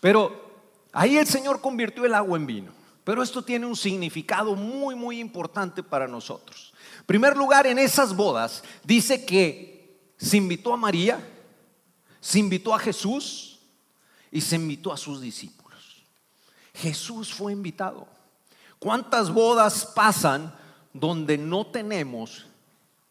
Pero 0.00 0.66
ahí 0.92 1.16
el 1.16 1.26
Señor 1.26 1.60
convirtió 1.60 2.04
el 2.04 2.14
agua 2.14 2.36
en 2.36 2.46
vino. 2.46 2.72
Pero 3.04 3.22
esto 3.22 3.40
tiene 3.40 3.64
un 3.64 3.76
significado 3.76 4.54
muy, 4.54 4.94
muy 4.94 5.18
importante 5.18 5.82
para 5.82 6.06
nosotros. 6.06 6.74
En 6.98 7.06
primer 7.06 7.36
lugar, 7.36 7.66
en 7.66 7.78
esas 7.78 8.14
bodas 8.14 8.62
dice 8.84 9.24
que 9.24 10.12
se 10.18 10.36
invitó 10.36 10.74
a 10.74 10.76
María, 10.76 11.18
se 12.20 12.38
invitó 12.38 12.74
a 12.74 12.78
Jesús 12.78 13.57
y 14.30 14.40
se 14.40 14.56
invitó 14.56 14.92
a 14.92 14.96
sus 14.96 15.20
discípulos. 15.20 16.02
Jesús 16.74 17.32
fue 17.32 17.52
invitado. 17.52 18.06
¿Cuántas 18.78 19.32
bodas 19.32 19.86
pasan 19.86 20.54
donde 20.92 21.36
no 21.36 21.66
tenemos, 21.66 22.46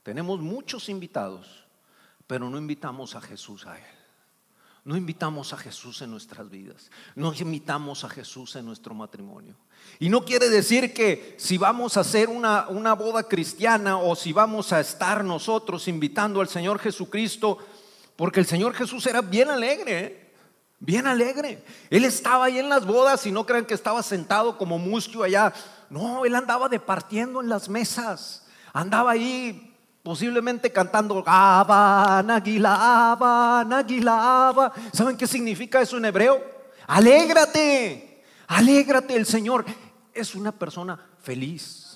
tenemos 0.03 0.39
muchos 0.39 0.89
invitados, 0.89 1.65
pero 2.25 2.50
no 2.50 2.57
invitamos 2.57 3.15
a 3.15 3.21
Jesús 3.21 3.65
a 3.65 3.77
él? 3.77 3.97
No 4.86 4.95
invitamos 4.95 5.51
a 5.51 5.57
Jesús 5.57 6.01
en 6.01 6.12
nuestras 6.12 6.50
vidas. 6.50 6.89
No 7.13 7.33
invitamos 7.33 8.05
a 8.05 8.09
Jesús 8.09 8.55
en 8.55 8.65
nuestro 8.65 8.95
matrimonio. 8.95 9.53
Y 10.00 10.07
no 10.07 10.24
quiere 10.24 10.47
decir 10.47 10.93
que 10.93 11.36
si 11.38 11.57
vamos 11.57 11.97
a 11.97 12.01
hacer 12.01 12.29
una, 12.29 12.69
una, 12.69 12.93
boda 12.93 13.24
cristiana 13.24 13.97
o 13.97 14.15
si 14.15 14.31
vamos 14.31 14.71
a 14.71 14.79
estar 14.79 15.25
nosotros 15.25 15.89
invitando 15.89 16.39
al 16.39 16.47
Señor 16.47 16.79
Jesucristo, 16.79 17.57
porque 18.15 18.39
el 18.39 18.45
Señor 18.45 18.74
Jesús 18.74 19.05
era 19.07 19.21
bien 19.21 19.50
alegre, 19.50 20.00
¿eh? 20.00 20.26
Bien 20.79 21.07
alegre. 21.07 21.63
Él 21.89 22.05
estaba 22.05 22.46
ahí 22.46 22.60
en 22.60 22.69
las 22.69 22.86
bodas 22.86 23.25
y 23.25 23.31
no 23.31 23.46
crean 23.46 23.65
que 23.65 23.74
estaba 23.74 24.03
sentado 24.03 24.57
como 24.57 24.77
mustio 24.77 25.24
allá. 25.24 25.53
No, 25.89 26.25
él 26.25 26.36
andaba 26.36 26.69
departiendo 26.69 27.41
en 27.41 27.50
las 27.50 27.69
mesas. 27.69 28.46
Andaba 28.74 29.12
ahí 29.12 29.75
posiblemente 30.03 30.72
cantando 30.72 31.24
¿Saben 34.93 35.17
qué 35.17 35.27
significa 35.27 35.81
eso 35.81 35.98
en 35.98 36.05
hebreo? 36.05 36.41
Alégrate, 36.88 38.24
alégrate, 38.48 39.15
el 39.15 39.25
Señor 39.25 39.65
es 40.13 40.36
una 40.36 40.53
persona 40.53 40.98
feliz. 41.22 41.87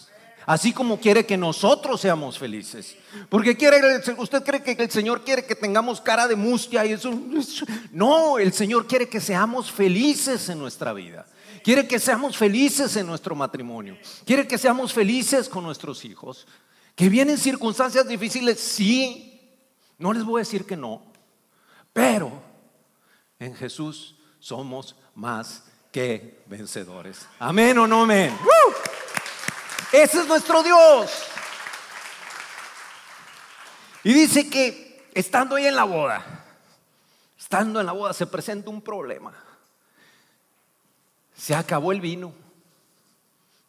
Así 0.46 0.74
como 0.74 1.00
quiere 1.00 1.26
que 1.26 1.38
nosotros 1.38 2.02
seamos 2.02 2.38
felices. 2.38 2.96
Porque 3.30 3.56
quiere, 3.56 4.02
usted 4.18 4.44
cree 4.44 4.64
que 4.64 4.72
el 4.72 4.90
Señor 4.90 5.24
quiere 5.24 5.46
que 5.46 5.56
tengamos 5.56 6.02
cara 6.02 6.28
de 6.28 6.36
mustia 6.36 6.86
y 6.86 6.94
eso. 6.94 7.12
No, 7.92 8.38
el 8.38 8.54
Señor 8.54 8.88
quiere 8.88 9.08
que 9.08 9.22
seamos 9.22 9.72
felices 9.72 10.50
en 10.50 10.60
nuestra 10.60 10.94
vida. 10.94 11.26
Quiere 11.64 11.88
que 11.88 12.00
seamos 12.00 12.38
felices 12.38 12.96
en 12.96 13.06
nuestro 13.06 13.36
matrimonio. 13.36 13.98
Quiere 14.26 14.48
que 14.48 14.58
seamos 14.58 14.94
felices 14.94 15.48
con 15.48 15.64
nuestros 15.64 16.04
hijos. 16.06 16.48
Que 16.96 17.08
vienen 17.08 17.38
circunstancias 17.38 18.08
difíciles, 18.08 18.60
sí, 18.60 19.32
no 19.98 20.14
les 20.14 20.24
voy 20.24 20.40
a 20.40 20.44
decir 20.44 20.66
que 20.66 20.76
no, 20.76 21.02
pero 21.94 22.32
en 23.40 23.56
Jesús 23.56 24.18
somos 24.40 24.96
más 25.16 25.64
que 25.92 26.44
vencedores. 26.48 27.28
Amén 27.40 27.78
o 27.78 27.88
no 27.88 28.04
amén. 28.04 28.36
Ese 29.92 30.22
es 30.22 30.28
nuestro 30.28 30.64
Dios. 30.64 31.12
Y 34.04 34.14
dice 34.14 34.50
que 34.50 35.10
estando 35.14 35.56
ahí 35.56 35.68
en 35.68 35.76
la 35.76 35.84
boda, 35.84 36.26
estando 37.38 37.80
en 37.80 37.86
la 37.86 37.92
boda 37.92 38.14
se 38.14 38.26
presenta 38.26 38.70
un 38.70 38.82
problema. 38.82 39.34
Se 41.36 41.54
acabó 41.54 41.92
el 41.92 42.02
vino. 42.02 42.34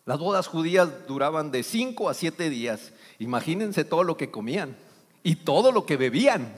Las 0.05 0.19
bodas 0.19 0.47
judías 0.47 1.07
duraban 1.07 1.50
de 1.50 1.62
5 1.62 2.09
a 2.09 2.14
7 2.14 2.50
días 2.50 2.93
Imagínense 3.23 3.85
todo 3.85 4.02
lo 4.02 4.17
que 4.17 4.33
comían 4.33 4.76
y 5.23 5.37
todo 5.37 5.71
lo 5.71 5.87
que 5.87 5.97
bebían. 5.97 6.52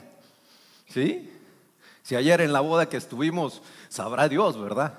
¿Sí? 0.89 1.31
Si 2.03 2.17
ayer 2.17 2.41
en 2.41 2.55
la 2.55 2.61
boda 2.61 2.89
que 2.89 2.97
estuvimos, 2.97 3.61
sabrá 3.91 4.31
Dios, 4.31 4.59
¿verdad? 4.59 4.95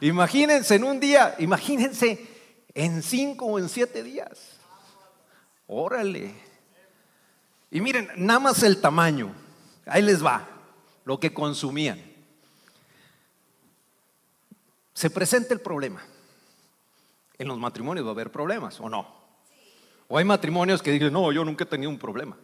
Imagínense 0.00 0.76
en 0.76 0.84
un 0.84 0.98
día, 0.98 1.34
imagínense 1.38 2.29
en 2.74 3.02
cinco 3.02 3.46
o 3.46 3.58
en 3.58 3.68
siete 3.68 4.02
días. 4.02 4.58
Órale. 5.66 6.34
Y 7.70 7.80
miren, 7.80 8.10
nada 8.16 8.40
más 8.40 8.62
el 8.62 8.80
tamaño. 8.80 9.32
Ahí 9.86 10.02
les 10.02 10.24
va, 10.24 10.46
lo 11.04 11.18
que 11.18 11.32
consumían. 11.32 12.00
Se 14.92 15.10
presenta 15.10 15.54
el 15.54 15.60
problema. 15.60 16.02
En 17.38 17.48
los 17.48 17.58
matrimonios 17.58 18.04
va 18.04 18.10
a 18.10 18.12
haber 18.12 18.30
problemas, 18.30 18.80
¿o 18.80 18.88
no? 18.88 19.06
O 20.08 20.18
hay 20.18 20.24
matrimonios 20.24 20.82
que 20.82 20.90
dicen, 20.90 21.12
no, 21.12 21.30
yo 21.32 21.44
nunca 21.44 21.64
he 21.64 21.66
tenido 21.66 21.90
un 21.90 21.98
problema. 21.98 22.36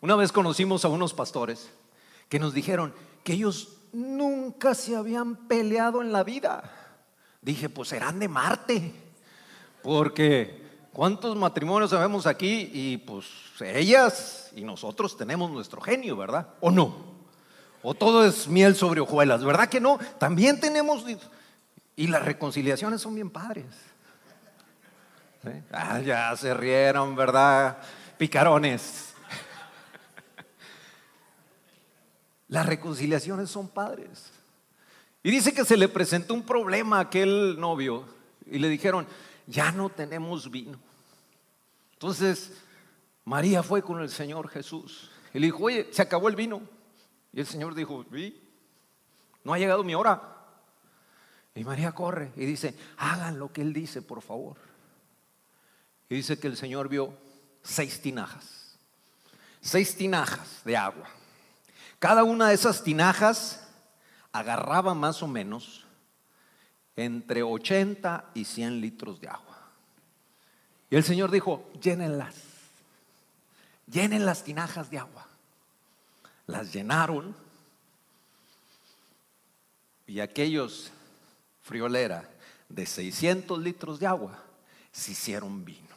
Una 0.00 0.14
vez 0.14 0.30
conocimos 0.30 0.84
a 0.84 0.88
unos 0.88 1.12
pastores 1.12 1.70
que 2.28 2.38
nos 2.38 2.54
dijeron 2.54 2.94
que 3.24 3.32
ellos 3.32 3.76
nunca 3.92 4.74
se 4.74 4.94
habían 4.96 5.48
peleado 5.48 6.00
en 6.00 6.12
la 6.12 6.22
vida. 6.22 6.72
Dije, 7.42 7.68
pues 7.68 7.88
serán 7.88 8.18
de 8.18 8.28
Marte, 8.28 8.94
porque 9.82 10.62
¿cuántos 10.92 11.36
matrimonios 11.36 11.90
sabemos 11.90 12.26
aquí? 12.26 12.70
Y 12.72 12.96
pues 12.98 13.26
ellas 13.60 14.50
y 14.54 14.62
nosotros 14.62 15.16
tenemos 15.16 15.50
nuestro 15.50 15.80
genio, 15.80 16.16
¿verdad? 16.16 16.48
¿O 16.60 16.70
no? 16.70 17.08
O 17.82 17.94
todo 17.94 18.26
es 18.26 18.48
miel 18.48 18.74
sobre 18.74 19.00
hojuelas, 19.00 19.44
¿verdad 19.44 19.68
que 19.68 19.80
no? 19.80 19.98
También 20.18 20.60
tenemos... 20.60 21.04
Y 21.96 22.06
las 22.06 22.24
reconciliaciones 22.24 23.00
son 23.00 23.14
bien 23.14 23.30
padres. 23.30 23.66
Ah, 25.72 26.00
ya 26.00 26.34
se 26.36 26.52
rieron, 26.54 27.16
¿verdad? 27.16 27.78
Picarones. 28.18 29.14
Las 32.48 32.66
reconciliaciones 32.66 33.50
son 33.50 33.68
padres. 33.68 34.30
Y 35.22 35.30
dice 35.30 35.52
que 35.52 35.64
se 35.64 35.76
le 35.76 35.88
presentó 35.88 36.34
un 36.34 36.42
problema 36.42 36.98
a 36.98 37.02
aquel 37.02 37.58
novio 37.58 38.04
y 38.46 38.58
le 38.58 38.68
dijeron, 38.68 39.06
ya 39.48 39.72
no 39.72 39.88
tenemos 39.88 40.50
vino. 40.50 40.78
Entonces, 41.94 42.52
María 43.24 43.62
fue 43.62 43.82
con 43.82 44.00
el 44.00 44.10
Señor 44.10 44.48
Jesús 44.48 45.10
y 45.32 45.38
le 45.38 45.46
dijo, 45.46 45.64
oye, 45.64 45.88
se 45.90 46.02
acabó 46.02 46.28
el 46.28 46.36
vino. 46.36 46.62
Y 47.32 47.40
el 47.40 47.46
Señor 47.46 47.74
dijo, 47.74 48.04
¿Sí? 48.12 48.40
no 49.42 49.52
ha 49.52 49.58
llegado 49.58 49.82
mi 49.82 49.94
hora. 49.94 50.36
Y 51.54 51.64
María 51.64 51.92
corre 51.92 52.30
y 52.36 52.44
dice, 52.44 52.78
hagan 52.98 53.38
lo 53.38 53.52
que 53.52 53.62
Él 53.62 53.72
dice, 53.72 54.02
por 54.02 54.22
favor. 54.22 54.56
Y 56.08 56.16
dice 56.16 56.38
que 56.38 56.46
el 56.46 56.56
Señor 56.56 56.88
vio 56.88 57.14
seis 57.62 58.00
tinajas, 58.00 58.76
seis 59.60 59.96
tinajas 59.96 60.62
de 60.64 60.76
agua. 60.76 61.08
Cada 61.98 62.22
una 62.22 62.48
de 62.48 62.54
esas 62.54 62.84
tinajas 62.84 63.66
agarraba 64.30 64.94
más 64.94 65.22
o 65.22 65.26
menos 65.26 65.87
entre 66.98 67.44
80 67.44 68.32
y 68.34 68.44
100 68.44 68.80
litros 68.80 69.20
de 69.20 69.28
agua. 69.28 69.56
Y 70.90 70.96
el 70.96 71.04
Señor 71.04 71.30
dijo, 71.30 71.70
llénenlas, 71.80 72.34
llenen 73.88 74.26
las 74.26 74.42
tinajas 74.42 74.90
de 74.90 74.98
agua. 74.98 75.28
Las 76.48 76.72
llenaron 76.72 77.36
y 80.08 80.18
aquellos 80.18 80.90
friolera 81.62 82.28
de 82.68 82.84
600 82.84 83.60
litros 83.60 84.00
de 84.00 84.08
agua 84.08 84.42
se 84.90 85.12
hicieron 85.12 85.64
vino. 85.64 85.94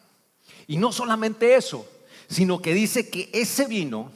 Y 0.67 0.77
no 0.77 0.91
solamente 0.91 1.55
eso, 1.55 1.89
sino 2.29 2.61
que 2.61 2.75
dice 2.75 3.09
que 3.09 3.27
ese 3.33 3.65
vino 3.65 4.11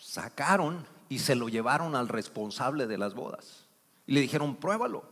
sacaron 0.00 0.86
y 1.10 1.18
se 1.18 1.34
lo 1.34 1.50
llevaron 1.50 1.94
al 1.94 2.08
responsable 2.08 2.86
de 2.86 2.96
las 2.96 3.12
bodas. 3.12 3.66
Y 4.06 4.14
le 4.14 4.22
dijeron, 4.22 4.56
pruébalo. 4.56 5.11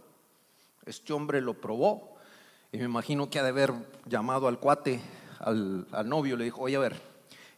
Este 0.91 1.13
hombre 1.13 1.41
lo 1.41 1.55
probó. 1.55 2.17
Y 2.73 2.79
me 2.79 2.85
imagino 2.85 3.31
que 3.31 3.39
ha 3.39 3.45
de 3.45 3.51
haber 3.51 3.73
llamado 4.07 4.49
al 4.49 4.59
cuate, 4.59 5.01
al, 5.39 5.87
novio, 6.05 6.37
le 6.37 6.45
dijo, 6.45 6.63
oye, 6.63 6.75
a 6.75 6.81
ver, 6.81 7.01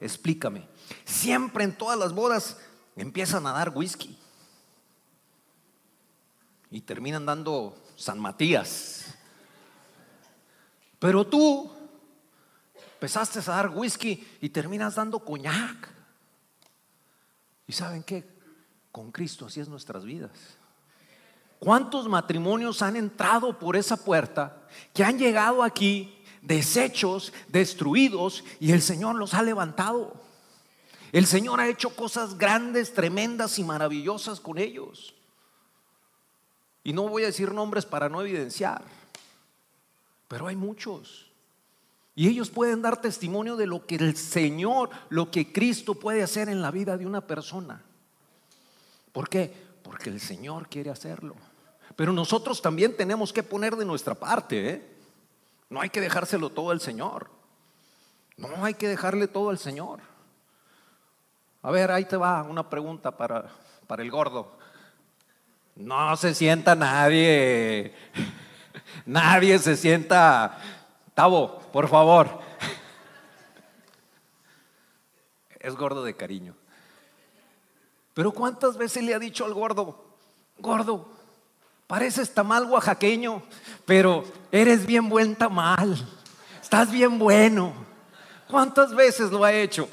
explícame. 0.01 0.69
Siempre 1.07 1.65
en 1.65 1.77
todas 1.77 1.99
las 1.99 2.13
bodas 2.13 2.59
empiezan 2.95 3.47
a 3.47 3.53
dar 3.53 3.71
whisky. 3.75 4.19
Y 6.71 6.83
terminan 6.83 7.25
dando 7.25 7.83
San 7.97 8.21
Matías. 8.21 9.15
Pero 10.99 11.27
tú 11.27 11.73
empezaste 12.95 13.39
a 13.39 13.43
dar 13.43 13.71
whisky 13.71 14.27
y 14.43 14.51
terminas 14.51 14.95
dando 14.97 15.21
coñac. 15.21 15.89
¿Y 17.67 17.73
saben 17.73 18.03
qué? 18.03 18.29
Con 18.91 19.11
Cristo 19.11 19.47
así 19.47 19.61
es 19.61 19.69
nuestras 19.69 20.05
vidas. 20.05 20.59
¿Cuántos 21.63 22.09
matrimonios 22.09 22.83
han 22.83 22.97
entrado 22.97 23.57
por 23.57 23.77
esa 23.77 23.97
puerta 23.97 24.65
que 24.93 25.05
han 25.05 25.17
llegado 25.17 25.63
aquí 25.63 26.21
deshechos, 26.41 27.33
destruidos 27.47 28.43
y 28.59 28.73
el 28.73 28.83
Señor 28.83 29.15
los 29.15 29.33
ha 29.33 29.45
levantado? 29.45 30.13
El 31.13 31.25
Señor 31.25 31.61
ha 31.61 31.69
hecho 31.69 31.95
cosas 31.95 32.37
grandes, 32.37 32.93
tremendas 32.93 33.61
y 33.61 33.63
maravillosas 33.63 34.41
con 34.41 34.59
ellos. 34.59 35.15
Y 36.83 36.93
no 36.93 37.09
voy 37.09 37.23
a 37.23 37.27
decir 37.27 37.55
nombres 37.55 37.87
para 37.87 38.09
no 38.09 38.21
evidenciar, 38.23 38.83
pero 40.27 40.49
hay 40.49 40.57
muchos. 40.57 41.31
Y 42.17 42.27
ellos 42.27 42.51
pueden 42.51 42.83
dar 42.83 43.01
testimonio 43.01 43.55
de 43.55 43.69
lo 43.69 43.87
que 43.87 43.95
el 43.95 44.17
Señor, 44.17 44.91
lo 45.11 45.31
que 45.31 45.53
Cristo 45.53 45.95
puede 45.95 46.25
hacer 46.25 46.49
en 46.49 46.61
la 46.61 46.73
vida 46.73 46.97
de 46.97 47.07
una 47.07 47.21
persona. 47.21 47.85
¿Por 49.13 49.29
qué? 49.29 49.55
Porque 49.85 50.11
el 50.11 50.19
Señor 50.19 50.69
quiere 50.69 50.91
hacerlo. 50.91 51.37
Pero 51.97 52.13
nosotros 52.13 52.63
también 52.63 52.97
tenemos 52.97 53.33
que 53.33 53.43
poner 53.43 53.77
de 53.77 53.85
nuestra 53.85 54.15
parte. 54.15 54.71
¿eh? 54.71 54.97
No 55.69 55.81
hay 55.81 55.91
que 55.91 56.01
dejárselo 56.01 56.51
todo 56.51 56.71
al 56.71 56.81
Señor. 56.81 57.31
No 58.37 58.65
hay 58.65 58.75
que 58.75 58.89
dejarle 58.89 59.29
todo 59.29 59.51
al 59.51 59.59
Señor. 59.59 60.01
A 61.63 61.71
ver, 61.71 61.91
ahí 61.91 62.05
te 62.05 62.17
va 62.17 62.43
una 62.43 62.69
pregunta 62.69 63.17
para, 63.17 63.51
para 63.87 64.03
el 64.03 64.11
gordo. 64.11 64.59
No 65.77 66.17
se 66.17 66.35
sienta 66.35 66.75
nadie. 66.75 67.95
Nadie 69.07 69.59
se 69.59 69.77
sienta. 69.77 70.59
Tavo, 71.15 71.61
por 71.73 71.89
favor. 71.89 72.41
Es 75.61 75.77
gordo 75.77 76.03
de 76.03 76.17
cariño. 76.17 76.57
Pero 78.15 78.33
¿cuántas 78.33 78.77
veces 78.77 79.05
le 79.05 79.15
ha 79.15 79.19
dicho 79.19 79.45
al 79.45 79.55
gordo, 79.55 80.05
gordo, 80.59 81.09
pareces 81.93 82.33
tamal 82.33 82.65
oaxaqueño, 82.71 83.43
pero 83.85 84.25
eres 84.51 84.87
bien 84.87 85.11
buen 85.11 85.37
tamal, 85.37 85.95
estás 86.63 86.91
bien 86.91 87.19
bueno? 87.19 87.75
¿Cuántas 88.51 88.95
veces 88.95 89.31
lo 89.31 89.45
ha 89.45 89.53
hecho? 89.53 89.87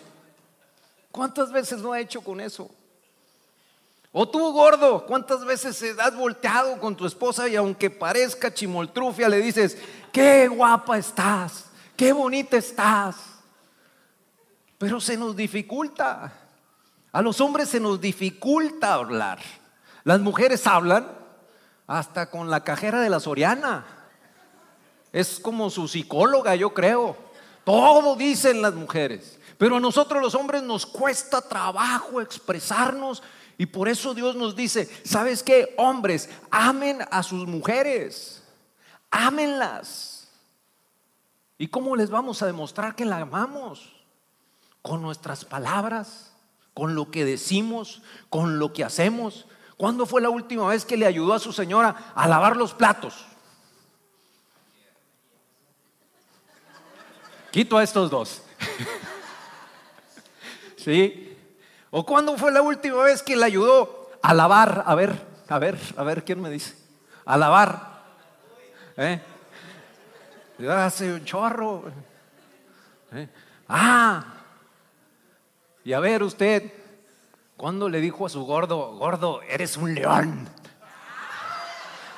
¿Cuántas 1.12 1.52
veces 1.52 1.82
lo 1.82 1.92
ha 1.92 2.00
hecho 2.00 2.22
con 2.22 2.40
eso? 2.40 2.72
O 4.14 4.30
tú, 4.30 4.54
gordo, 4.54 5.06
¿cuántas 5.06 5.44
veces 5.44 5.84
has 6.00 6.16
volteado 6.16 6.80
con 6.80 6.96
tu 6.96 7.06
esposa 7.06 7.50
y 7.50 7.58
aunque 7.58 7.90
parezca 7.90 8.54
chimoltrufia, 8.54 9.28
le 9.28 9.40
dices, 9.40 9.78
qué 10.14 10.48
guapa 10.48 10.98
estás, 10.98 11.66
qué 11.98 12.14
bonita 12.14 12.56
estás? 12.56 13.18
Pero 14.78 15.02
se 15.02 15.18
nos 15.18 15.36
dificulta. 15.36 16.32
A 17.12 17.22
los 17.22 17.42
hombres 17.42 17.68
se 17.68 17.82
nos 17.82 18.00
dificulta 18.00 18.94
hablar. 18.94 19.40
Las 20.06 20.22
mujeres 20.22 20.66
hablan 20.66 21.19
hasta 21.90 22.30
con 22.30 22.52
la 22.52 22.64
cajera 22.64 23.02
de 23.02 23.10
la 23.10 23.20
Soriana. 23.20 23.84
Es 25.12 25.40
como 25.40 25.72
su 25.72 25.88
psicóloga, 25.88 26.54
yo 26.56 26.72
creo. 26.72 27.18
Todo 27.64 28.16
dicen 28.16 28.62
las 28.62 28.76
mujeres. 28.76 29.40
Pero 29.58 29.78
a 29.78 29.80
nosotros 29.80 30.22
los 30.22 30.36
hombres 30.36 30.62
nos 30.62 30.86
cuesta 30.86 31.42
trabajo 31.42 32.22
expresarnos 32.22 33.24
y 33.58 33.66
por 33.66 33.90
eso 33.90 34.14
Dios 34.14 34.36
nos 34.36 34.56
dice, 34.56 34.88
¿sabes 35.04 35.42
qué? 35.42 35.74
Hombres, 35.80 36.30
amen 36.52 37.00
a 37.10 37.24
sus 37.24 37.48
mujeres. 37.48 38.44
Ámenlas. 39.10 40.30
¿Y 41.58 41.70
cómo 41.70 41.96
les 41.96 42.12
vamos 42.12 42.44
a 42.44 42.46
demostrar 42.46 42.96
que 42.96 43.04
la 43.04 43.18
amamos? 43.18 43.96
Con 44.84 45.02
nuestras 45.02 45.44
palabras, 45.44 46.34
con 46.76 46.94
lo 46.94 47.10
que 47.10 47.26
decimos, 47.26 48.04
con 48.30 48.60
lo 48.60 48.74
que 48.74 48.84
hacemos. 48.84 49.48
¿Cuándo 49.80 50.06
fue 50.06 50.20
la 50.20 50.30
última 50.30 50.68
vez 50.68 50.84
que 50.84 50.98
le 50.98 51.06
ayudó 51.06 51.34
a 51.34 51.40
su 51.40 51.54
señora 51.54 52.12
a 52.14 52.28
lavar 52.28 52.58
los 52.58 52.74
platos? 52.74 53.26
Quito 57.50 57.78
a 57.78 57.84
estos 57.84 58.10
dos. 58.10 58.42
¿Sí? 60.76 61.34
¿O 61.92 62.06
cuándo 62.06 62.38
fue 62.38 62.52
la 62.52 62.62
última 62.62 63.04
vez 63.04 63.24
que 63.24 63.38
le 63.38 63.46
ayudó 63.46 64.12
a 64.22 64.34
lavar? 64.34 64.84
A 64.86 64.96
ver, 64.96 65.16
a 65.48 65.60
ver, 65.60 65.80
a 65.96 66.04
ver, 66.04 66.26
¿quién 66.26 66.42
me 66.42 66.50
dice? 66.50 66.76
A 67.24 67.38
lavar. 67.38 68.04
¿Eh? 68.98 69.22
Hace 70.68 71.14
un 71.14 71.24
chorro. 71.24 71.86
¿Eh? 73.14 73.30
Ah, 73.70 74.26
y 75.86 75.94
a 75.94 76.02
ver 76.02 76.22
usted, 76.22 76.70
¿cuándo 77.60 77.90
le 77.90 78.02
dijo 78.02 78.26
a 78.26 78.30
su 78.30 78.44
gordo, 78.46 78.96
gordo, 78.96 79.44
eres 79.44 79.78
un 79.78 79.94
león? 79.94 80.50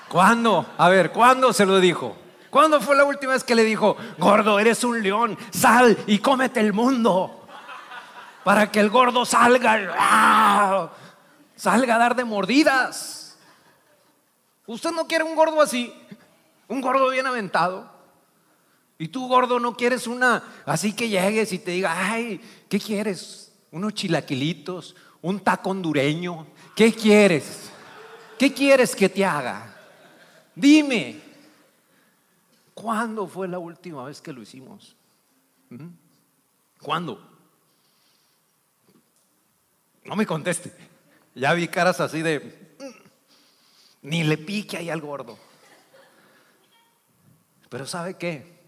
¿Cuándo? 0.07 0.65
A 0.77 0.87
ver, 0.87 1.11
¿cuándo 1.11 1.51
se 1.51 1.65
lo 1.65 1.81
dijo? 1.81 2.15
¿Cuándo 2.49 2.79
fue 2.79 2.95
la 2.95 3.03
última 3.03 3.33
vez 3.33 3.43
que 3.43 3.55
le 3.55 3.65
dijo, 3.65 3.97
gordo, 4.17 4.59
eres 4.59 4.85
un 4.85 5.03
león, 5.03 5.37
sal 5.51 5.97
y 6.07 6.19
cómete 6.19 6.61
el 6.61 6.71
mundo? 6.71 7.41
para 8.43 8.71
que 8.71 8.79
el 8.79 8.89
gordo 8.89 9.25
salga, 9.25 10.79
salga 11.55 11.95
a 11.95 11.97
dar 11.97 12.15
de 12.15 12.23
mordidas. 12.23 13.37
Usted 14.65 14.91
no 14.91 15.07
quiere 15.07 15.23
un 15.23 15.35
gordo 15.35 15.61
así, 15.61 15.93
un 16.67 16.81
gordo 16.81 17.09
bien 17.09 17.27
aventado. 17.27 17.89
Y 18.97 19.07
tú, 19.07 19.27
gordo, 19.27 19.59
no 19.59 19.75
quieres 19.75 20.05
una 20.05 20.43
así 20.65 20.93
que 20.93 21.09
llegues 21.09 21.51
y 21.53 21.59
te 21.59 21.71
diga, 21.71 22.11
ay, 22.11 22.39
¿qué 22.69 22.79
quieres? 22.79 23.51
Unos 23.71 23.93
chilaquilitos, 23.93 24.95
un 25.21 25.39
taco 25.39 25.69
hondureño. 25.69 26.47
¿Qué 26.75 26.93
quieres? 26.93 27.69
¿Qué 28.37 28.53
quieres 28.53 28.95
que 28.95 29.09
te 29.09 29.23
haga? 29.23 29.75
Dime, 30.55 31.21
¿cuándo 32.73 33.27
fue 33.27 33.47
la 33.47 33.59
última 33.59 34.03
vez 34.05 34.21
que 34.21 34.33
lo 34.33 34.41
hicimos? 34.41 34.95
¿Mm? 35.69 35.87
¿Cuándo? 36.81 37.21
No 40.03 40.15
me 40.15 40.25
conteste. 40.25 40.73
Ya 41.35 41.53
vi 41.53 41.67
caras 41.67 41.99
así 41.99 42.21
de, 42.21 42.75
mm, 42.79 44.07
ni 44.07 44.23
le 44.23 44.37
pique 44.37 44.77
ahí 44.77 44.89
al 44.89 45.01
gordo. 45.01 45.37
Pero 47.69 47.85
¿sabe 47.85 48.17
qué? 48.17 48.59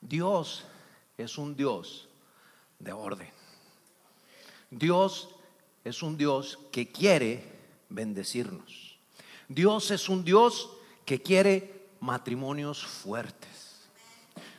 Dios 0.00 0.64
es 1.16 1.38
un 1.38 1.56
Dios 1.56 2.08
de 2.78 2.92
orden. 2.92 3.30
Dios 4.70 5.28
es 5.84 6.02
un 6.02 6.16
Dios 6.16 6.58
que 6.70 6.90
quiere 6.90 7.44
bendecirnos. 7.88 8.98
Dios 9.48 9.90
es 9.90 10.08
un 10.08 10.24
Dios 10.24 10.70
que 11.04 11.20
quiere 11.20 11.88
matrimonios 12.00 12.84
fuertes. 12.84 13.80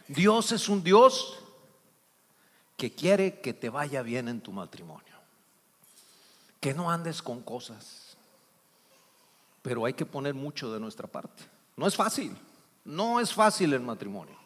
Dios 0.07 0.51
es 0.51 0.69
un 0.69 0.83
Dios 0.83 1.39
que 2.77 2.93
quiere 2.93 3.39
que 3.39 3.53
te 3.53 3.69
vaya 3.69 4.01
bien 4.01 4.27
en 4.27 4.41
tu 4.41 4.51
matrimonio 4.51 5.13
que 6.63 6.73
no 6.73 6.89
andes 6.89 7.21
con 7.21 7.41
cosas. 7.41 8.15
Pero 9.61 9.83
hay 9.83 9.93
que 9.93 10.05
poner 10.05 10.33
mucho 10.33 10.71
de 10.71 10.79
nuestra 10.79 11.09
parte. 11.09 11.43
No 11.75 11.85
es 11.85 11.93
fácil, 11.93 12.33
no 12.85 13.19
es 13.19 13.33
fácil 13.33 13.73
el 13.73 13.81
matrimonio. 13.81 14.37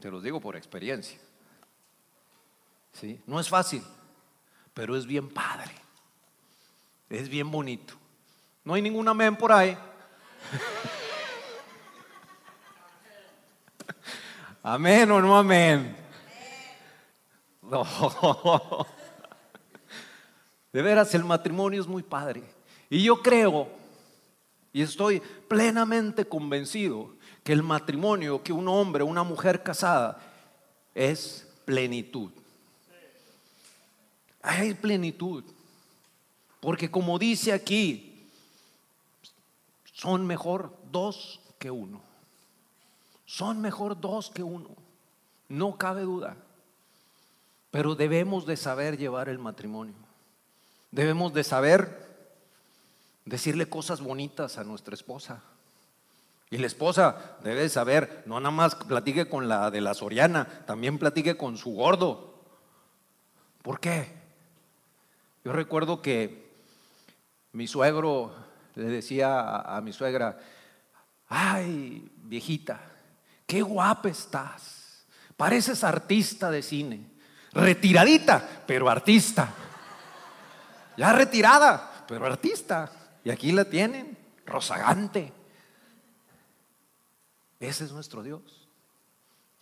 Te 0.00 0.10
lo 0.10 0.20
digo 0.20 0.38
por 0.38 0.54
experiencia. 0.54 1.18
¿Sí? 2.92 3.18
No 3.26 3.40
es 3.40 3.48
fácil, 3.48 3.82
pero 4.78 4.96
es 4.96 5.06
bien 5.06 5.28
padre. 5.28 5.74
Es 7.10 7.28
bien 7.28 7.50
bonito. 7.50 7.94
No 8.62 8.74
hay 8.74 8.82
ningún 8.82 9.08
amén 9.08 9.34
por 9.34 9.50
ahí. 9.50 9.76
amén 14.62 15.10
o 15.10 15.20
no 15.20 15.36
amén. 15.36 15.96
No. 17.62 17.84
De 20.72 20.80
veras, 20.80 21.12
el 21.12 21.24
matrimonio 21.24 21.80
es 21.80 21.88
muy 21.88 22.04
padre. 22.04 22.44
Y 22.88 23.02
yo 23.02 23.20
creo, 23.20 23.68
y 24.72 24.82
estoy 24.82 25.20
plenamente 25.48 26.24
convencido, 26.24 27.16
que 27.42 27.52
el 27.52 27.64
matrimonio, 27.64 28.44
que 28.44 28.52
un 28.52 28.68
hombre, 28.68 29.02
una 29.02 29.24
mujer 29.24 29.64
casada, 29.64 30.20
es 30.94 31.48
plenitud. 31.64 32.30
Hay 34.48 34.72
plenitud. 34.72 35.44
Porque 36.60 36.90
como 36.90 37.18
dice 37.18 37.52
aquí, 37.52 38.26
son 39.92 40.26
mejor 40.26 40.74
dos 40.90 41.38
que 41.58 41.70
uno. 41.70 42.00
Son 43.26 43.60
mejor 43.60 44.00
dos 44.00 44.30
que 44.30 44.42
uno. 44.42 44.70
No 45.50 45.76
cabe 45.76 46.00
duda. 46.00 46.34
Pero 47.70 47.94
debemos 47.94 48.46
de 48.46 48.56
saber 48.56 48.96
llevar 48.96 49.28
el 49.28 49.38
matrimonio. 49.38 49.94
Debemos 50.92 51.34
de 51.34 51.44
saber 51.44 52.08
decirle 53.26 53.68
cosas 53.68 54.00
bonitas 54.00 54.56
a 54.56 54.64
nuestra 54.64 54.94
esposa. 54.94 55.42
Y 56.48 56.56
la 56.56 56.68
esposa 56.68 57.36
debe 57.44 57.68
saber, 57.68 58.22
no 58.24 58.40
nada 58.40 58.50
más 58.50 58.76
platique 58.76 59.28
con 59.28 59.46
la 59.46 59.70
de 59.70 59.82
la 59.82 59.92
Soriana, 59.92 60.64
también 60.66 60.98
platique 60.98 61.36
con 61.36 61.58
su 61.58 61.72
gordo. 61.72 62.32
¿Por 63.60 63.78
qué? 63.78 64.17
Yo 65.48 65.54
recuerdo 65.54 66.02
que 66.02 66.46
mi 67.52 67.66
suegro 67.66 68.34
le 68.74 68.84
decía 68.84 69.60
a, 69.60 69.80
mi 69.80 69.94
suegra, 69.94 70.38
ay, 71.26 72.06
viejita, 72.16 72.78
qué 73.46 73.62
guapa 73.62 74.10
estás. 74.10 75.06
Pareces 75.38 75.82
artista 75.84 76.50
de 76.50 76.62
cine. 76.62 77.00
Retiradita, 77.52 78.62
pero 78.66 78.90
artista. 78.90 79.54
Ya 80.98 81.14
retirada, 81.14 82.04
pero 82.06 82.26
artista. 82.26 82.92
Y 83.24 83.30
aquí 83.30 83.50
la 83.50 83.64
tienen, 83.64 84.18
rozagante. 84.44 85.32
Ese 87.58 87.84
es 87.84 87.92
nuestro 87.92 88.22
Dios. 88.22 88.68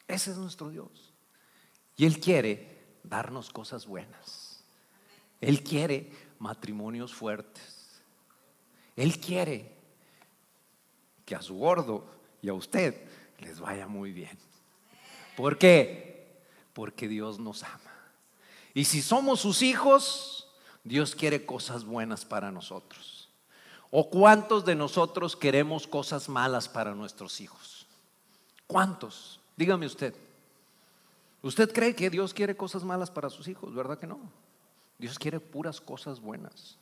Ese 0.08 0.32
es 0.32 0.36
nuestro 0.36 0.68
Dios. 0.68 1.14
Y 1.96 2.06
Él 2.06 2.18
quiere 2.18 2.96
darnos 3.04 3.50
cosas 3.50 3.86
buenas. 3.86 4.45
Él 5.40 5.62
quiere 5.62 6.10
matrimonios 6.38 7.14
fuertes. 7.14 8.02
Él 8.96 9.20
quiere 9.20 9.72
que 11.24 11.34
a 11.34 11.42
su 11.42 11.56
gordo 11.56 12.06
y 12.40 12.48
a 12.48 12.54
usted 12.54 12.94
les 13.38 13.60
vaya 13.60 13.86
muy 13.86 14.12
bien. 14.12 14.38
¿Por 15.36 15.58
qué? 15.58 16.40
Porque 16.72 17.08
Dios 17.08 17.38
nos 17.38 17.62
ama. 17.62 17.80
Y 18.72 18.84
si 18.84 19.02
somos 19.02 19.40
sus 19.40 19.62
hijos, 19.62 20.48
Dios 20.84 21.14
quiere 21.14 21.44
cosas 21.44 21.84
buenas 21.84 22.24
para 22.24 22.50
nosotros. 22.50 23.28
¿O 23.90 24.10
cuántos 24.10 24.64
de 24.64 24.74
nosotros 24.74 25.36
queremos 25.36 25.86
cosas 25.86 26.28
malas 26.28 26.68
para 26.68 26.94
nuestros 26.94 27.40
hijos? 27.40 27.86
¿Cuántos? 28.66 29.40
Dígame 29.56 29.86
usted. 29.86 30.14
¿Usted 31.42 31.72
cree 31.72 31.94
que 31.94 32.10
Dios 32.10 32.34
quiere 32.34 32.56
cosas 32.56 32.82
malas 32.82 33.10
para 33.10 33.30
sus 33.30 33.48
hijos? 33.48 33.74
¿Verdad 33.74 33.98
que 33.98 34.06
no? 34.06 34.18
Dios 34.98 35.18
quiere 35.18 35.40
puras 35.40 35.80
cosas 35.80 36.20
buenas. 36.20 36.78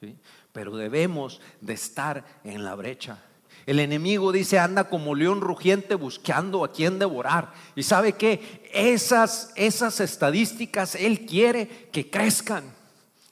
¿sí? 0.00 0.18
Pero 0.52 0.76
debemos 0.76 1.40
de 1.60 1.74
estar 1.74 2.24
en 2.44 2.64
la 2.64 2.74
brecha. 2.74 3.18
El 3.64 3.80
enemigo 3.80 4.30
dice, 4.30 4.58
anda 4.58 4.88
como 4.88 5.14
león 5.14 5.40
rugiente 5.40 5.96
buscando 5.96 6.64
a 6.64 6.70
quien 6.70 6.98
devorar. 6.98 7.52
Y 7.74 7.82
sabe 7.82 8.12
que 8.12 8.68
esas, 8.72 9.52
esas 9.56 9.98
estadísticas 10.00 10.94
Él 10.94 11.26
quiere 11.26 11.88
que 11.90 12.08
crezcan. 12.08 12.72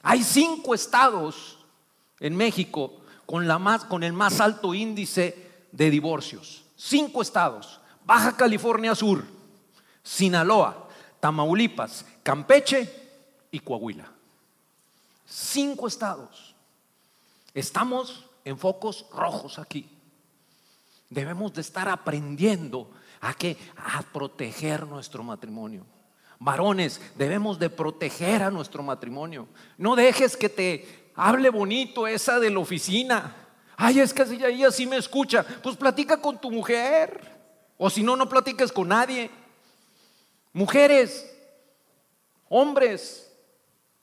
Hay 0.01 0.23
cinco 0.23 0.75
estados 0.75 1.59
en 2.19 2.35
México 2.35 3.01
con, 3.25 3.47
la 3.47 3.59
más, 3.59 3.85
con 3.85 4.03
el 4.03 4.13
más 4.13 4.41
alto 4.41 4.73
índice 4.73 5.51
de 5.71 5.89
divorcios. 5.89 6.65
Cinco 6.75 7.21
estados. 7.21 7.79
Baja 8.05 8.35
California 8.35 8.93
Sur, 8.93 9.23
Sinaloa, 10.03 10.87
Tamaulipas, 11.19 12.05
Campeche 12.21 12.93
y 13.51 13.59
Coahuila. 13.59 14.14
Cinco 15.25 15.87
estados. 15.87 16.55
Estamos 17.53 18.25
en 18.43 18.57
focos 18.57 19.05
rojos 19.11 19.59
aquí. 19.59 19.89
Debemos 21.09 21.53
de 21.53 21.61
estar 21.61 21.89
aprendiendo 21.89 22.91
a 23.21 23.33
que 23.33 23.57
a 23.77 24.01
proteger 24.01 24.85
nuestro 24.85 25.23
matrimonio. 25.23 25.85
Varones, 26.39 26.99
debemos 27.15 27.57
de 27.59 27.69
proteger 27.69 28.43
a 28.43 28.51
nuestro 28.51 28.83
matrimonio. 28.83 29.47
No 29.77 29.95
dejes 29.95 30.35
que 30.35 30.49
te 30.49 31.11
hable 31.15 31.49
bonito 31.49 32.07
esa 32.07 32.39
de 32.39 32.49
la 32.49 32.59
oficina. 32.59 33.35
Ay, 33.77 33.99
es 33.99 34.13
que 34.13 34.23
ella 34.23 34.67
así 34.67 34.85
me 34.85 34.97
escucha. 34.97 35.43
Pues 35.63 35.75
platica 35.75 36.21
con 36.21 36.39
tu 36.39 36.51
mujer. 36.51 37.35
O 37.77 37.89
si 37.89 38.03
no, 38.03 38.15
no 38.15 38.29
platiques 38.29 38.71
con 38.71 38.89
nadie. 38.89 39.29
Mujeres, 40.53 41.29
hombres, 42.47 43.24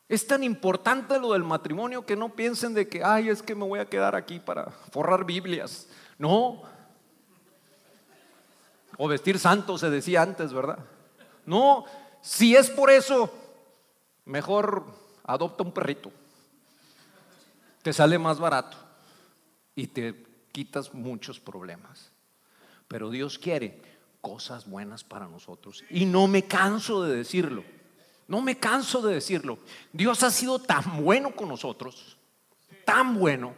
es 0.08 0.26
tan 0.26 0.44
importante 0.44 1.18
lo 1.18 1.32
del 1.32 1.44
matrimonio 1.44 2.04
que 2.04 2.16
no 2.16 2.34
piensen 2.34 2.74
de 2.74 2.88
que, 2.88 3.02
ay, 3.02 3.28
es 3.28 3.42
que 3.42 3.54
me 3.54 3.66
voy 3.66 3.80
a 3.80 3.88
quedar 3.88 4.14
aquí 4.14 4.40
para 4.40 4.70
forrar 4.90 5.24
Biblias. 5.24 5.88
No, 6.18 6.62
o 8.96 9.08
vestir 9.08 9.38
santo 9.38 9.78
se 9.78 9.90
decía 9.90 10.22
antes, 10.22 10.52
¿verdad? 10.52 10.78
No, 11.46 11.84
si 12.20 12.54
es 12.54 12.70
por 12.70 12.90
eso, 12.90 13.32
mejor 14.24 14.84
adopta 15.24 15.64
un 15.64 15.72
perrito. 15.72 16.12
Te 17.82 17.92
sale 17.92 18.18
más 18.18 18.38
barato 18.38 18.76
y 19.74 19.88
te 19.88 20.24
quitas 20.52 20.94
muchos 20.94 21.40
problemas. 21.40 22.12
Pero 22.86 23.10
Dios 23.10 23.38
quiere 23.38 23.80
cosas 24.20 24.68
buenas 24.68 25.02
para 25.02 25.26
nosotros. 25.26 25.82
Y 25.90 26.04
no 26.04 26.28
me 26.28 26.44
canso 26.44 27.02
de 27.02 27.16
decirlo. 27.16 27.64
No 28.28 28.40
me 28.40 28.58
canso 28.58 29.02
de 29.02 29.14
decirlo. 29.14 29.58
Dios 29.92 30.22
ha 30.22 30.30
sido 30.30 30.58
tan 30.58 31.02
bueno 31.02 31.34
con 31.34 31.48
nosotros, 31.48 32.16
tan 32.84 33.18
bueno, 33.18 33.54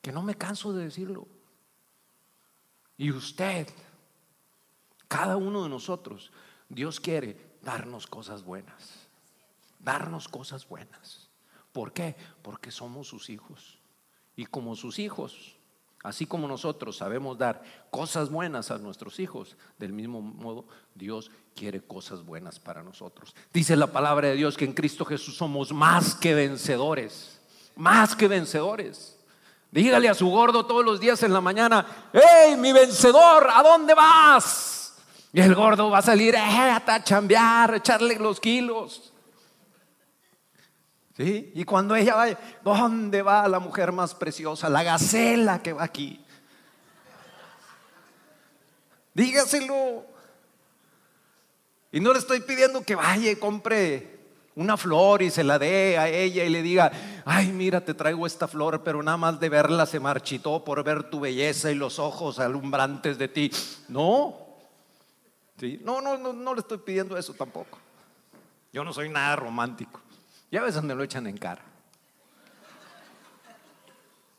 que 0.00 0.12
no 0.12 0.22
me 0.22 0.34
canso 0.34 0.72
de 0.72 0.84
decirlo. 0.84 1.26
Y 2.96 3.10
usted, 3.10 3.68
cada 5.08 5.36
uno 5.36 5.62
de 5.62 5.68
nosotros, 5.68 6.32
Dios 6.68 7.00
quiere 7.00 7.36
darnos 7.62 8.06
cosas 8.06 8.44
buenas. 8.44 9.08
Darnos 9.78 10.28
cosas 10.28 10.68
buenas. 10.68 11.30
¿Por 11.72 11.92
qué? 11.92 12.16
Porque 12.42 12.70
somos 12.70 13.08
sus 13.08 13.30
hijos. 13.30 13.78
Y 14.36 14.46
como 14.46 14.76
sus 14.76 14.98
hijos, 14.98 15.56
así 16.02 16.26
como 16.26 16.48
nosotros 16.48 16.96
sabemos 16.96 17.38
dar 17.38 17.62
cosas 17.90 18.30
buenas 18.30 18.70
a 18.70 18.78
nuestros 18.78 19.20
hijos, 19.20 19.56
del 19.78 19.92
mismo 19.92 20.20
modo 20.20 20.66
Dios 20.94 21.30
quiere 21.54 21.80
cosas 21.80 22.24
buenas 22.24 22.58
para 22.58 22.82
nosotros. 22.82 23.34
Dice 23.52 23.76
la 23.76 23.86
palabra 23.88 24.28
de 24.28 24.34
Dios 24.34 24.56
que 24.56 24.64
en 24.64 24.72
Cristo 24.72 25.04
Jesús 25.04 25.36
somos 25.36 25.72
más 25.72 26.14
que 26.14 26.34
vencedores. 26.34 27.40
Más 27.76 28.14
que 28.14 28.28
vencedores. 28.28 29.18
Dígale 29.70 30.08
a 30.08 30.14
su 30.14 30.28
gordo 30.28 30.66
todos 30.66 30.84
los 30.84 31.00
días 31.00 31.22
en 31.22 31.32
la 31.32 31.40
mañana, 31.40 32.10
¡Hey, 32.12 32.56
mi 32.58 32.72
vencedor! 32.72 33.48
¿A 33.50 33.62
dónde 33.62 33.94
vas? 33.94 34.94
Y 35.32 35.40
el 35.40 35.54
gordo 35.54 35.88
va 35.88 35.98
a 35.98 36.02
salir 36.02 36.34
eh, 36.34 36.38
a 36.38 37.02
chambear, 37.02 37.76
echarle 37.76 38.16
los 38.16 38.38
kilos. 38.38 39.11
Y 41.22 41.64
cuando 41.64 41.94
ella 41.94 42.14
va, 42.14 42.26
¿dónde 42.64 43.22
va 43.22 43.46
la 43.48 43.58
mujer 43.58 43.92
más 43.92 44.14
preciosa? 44.14 44.68
La 44.68 44.82
gacela 44.82 45.62
que 45.62 45.72
va 45.72 45.84
aquí. 45.84 46.24
Dígaselo. 49.14 50.06
Y 51.92 52.00
no 52.00 52.12
le 52.12 52.18
estoy 52.18 52.40
pidiendo 52.40 52.82
que 52.82 52.94
vaya 52.94 53.30
y 53.30 53.36
compre 53.36 54.18
una 54.54 54.76
flor 54.76 55.22
y 55.22 55.30
se 55.30 55.44
la 55.44 55.58
dé 55.58 55.96
a 55.98 56.08
ella 56.08 56.44
y 56.44 56.50
le 56.50 56.62
diga, 56.62 56.90
ay, 57.24 57.52
mira, 57.52 57.82
te 57.82 57.94
traigo 57.94 58.26
esta 58.26 58.48
flor, 58.48 58.82
pero 58.82 59.02
nada 59.02 59.16
más 59.16 59.40
de 59.40 59.48
verla 59.48 59.86
se 59.86 60.00
marchitó 60.00 60.64
por 60.64 60.82
ver 60.84 61.04
tu 61.04 61.20
belleza 61.20 61.70
y 61.70 61.74
los 61.74 61.98
ojos 61.98 62.38
alumbrantes 62.38 63.18
de 63.18 63.28
ti. 63.28 63.50
No, 63.88 64.36
no, 65.82 66.00
no, 66.00 66.18
no, 66.18 66.32
no 66.32 66.54
le 66.54 66.60
estoy 66.60 66.78
pidiendo 66.78 67.16
eso 67.16 67.32
tampoco. 67.34 67.78
Yo 68.72 68.84
no 68.84 68.92
soy 68.92 69.08
nada 69.08 69.36
romántico. 69.36 70.01
Ya 70.52 70.62
veces 70.62 70.84
me 70.84 70.94
lo 70.94 71.02
echan 71.02 71.26
en 71.26 71.36
cara. 71.36 71.62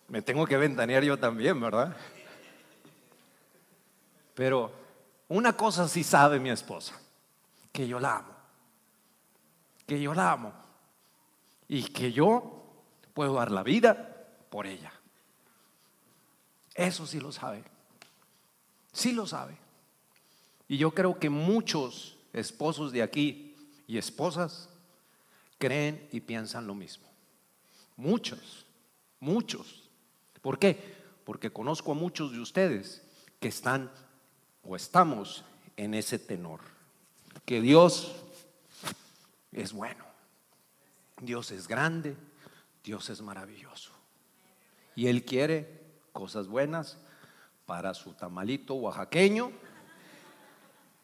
Me 0.07 0.21
tengo 0.21 0.45
que 0.45 0.55
ventanear 0.55 1.03
yo 1.03 1.19
también, 1.19 1.59
¿verdad? 1.59 1.93
Pero 4.33 4.71
una 5.27 5.57
cosa 5.57 5.89
sí 5.89 6.05
sabe 6.05 6.39
mi 6.39 6.51
esposa, 6.51 6.97
que 7.73 7.85
yo 7.85 7.99
la 7.99 8.17
amo 8.17 8.33
que 9.85 10.01
yo 10.01 10.13
la 10.13 10.31
amo 10.31 10.53
y 11.67 11.83
que 11.83 12.11
yo 12.11 12.63
puedo 13.13 13.33
dar 13.33 13.51
la 13.51 13.63
vida 13.63 14.27
por 14.49 14.67
ella. 14.67 14.91
Eso 16.73 17.05
sí 17.05 17.19
lo 17.19 17.31
sabe. 17.31 17.63
Sí 18.91 19.11
lo 19.11 19.25
sabe. 19.25 19.57
Y 20.67 20.77
yo 20.77 20.91
creo 20.91 21.19
que 21.19 21.29
muchos 21.29 22.17
esposos 22.31 22.91
de 22.91 23.03
aquí 23.03 23.55
y 23.87 23.97
esposas 23.97 24.69
creen 25.63 26.09
y 26.11 26.19
piensan 26.19 26.67
lo 26.67 26.75
mismo. 26.75 27.07
Muchos, 27.95 28.65
muchos. 29.21 29.89
¿Por 30.41 30.59
qué? 30.59 30.77
Porque 31.23 31.53
conozco 31.53 31.93
a 31.93 31.95
muchos 31.95 32.33
de 32.33 32.41
ustedes 32.41 33.01
que 33.39 33.47
están 33.47 33.89
o 34.61 34.75
estamos 34.75 35.45
en 35.77 35.93
ese 35.93 36.19
tenor. 36.19 36.59
Que 37.45 37.61
Dios 37.61 38.13
es 39.53 39.71
bueno. 39.71 40.03
Dios 41.21 41.49
es 41.51 41.69
grande, 41.69 42.17
Dios 42.83 43.09
es 43.09 43.21
maravilloso. 43.21 43.93
Y 44.97 45.07
Él 45.07 45.23
quiere 45.23 45.81
cosas 46.11 46.49
buenas 46.49 46.97
para 47.65 47.93
su 47.93 48.11
tamalito 48.15 48.73
oaxaqueño 48.73 49.53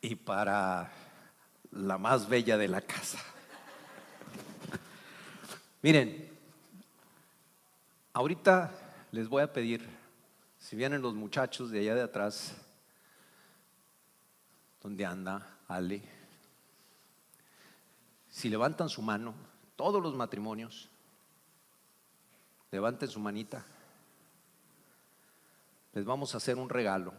y 0.02 0.16
para 0.16 0.92
la 1.72 1.98
más 1.98 2.28
bella 2.28 2.58
de 2.58 2.68
la 2.68 2.82
casa. 2.82 3.20
Miren, 5.82 6.30
ahorita 8.12 8.72
les 9.12 9.30
voy 9.30 9.42
a 9.42 9.54
pedir, 9.54 9.88
si 10.58 10.76
vienen 10.76 11.02
los 11.02 11.14
muchachos 11.14 11.72
de 11.72 11.80
allá 11.80 11.96
de 11.96 12.02
atrás, 12.02 12.54
donde 14.82 15.06
anda 15.06 15.58
Ale, 15.70 16.02
si 18.30 18.50
levantan 18.50 18.90
su 18.90 19.02
mano, 19.02 19.34
todos 19.78 20.04
los 20.04 20.16
matrimonios, 20.16 20.90
levanten 22.72 23.08
su 23.08 23.20
manita. 23.20 23.66
Les 25.94 26.04
vamos 26.04 26.34
a 26.34 26.38
hacer 26.38 26.58
un 26.58 26.70
regalo 26.70 27.14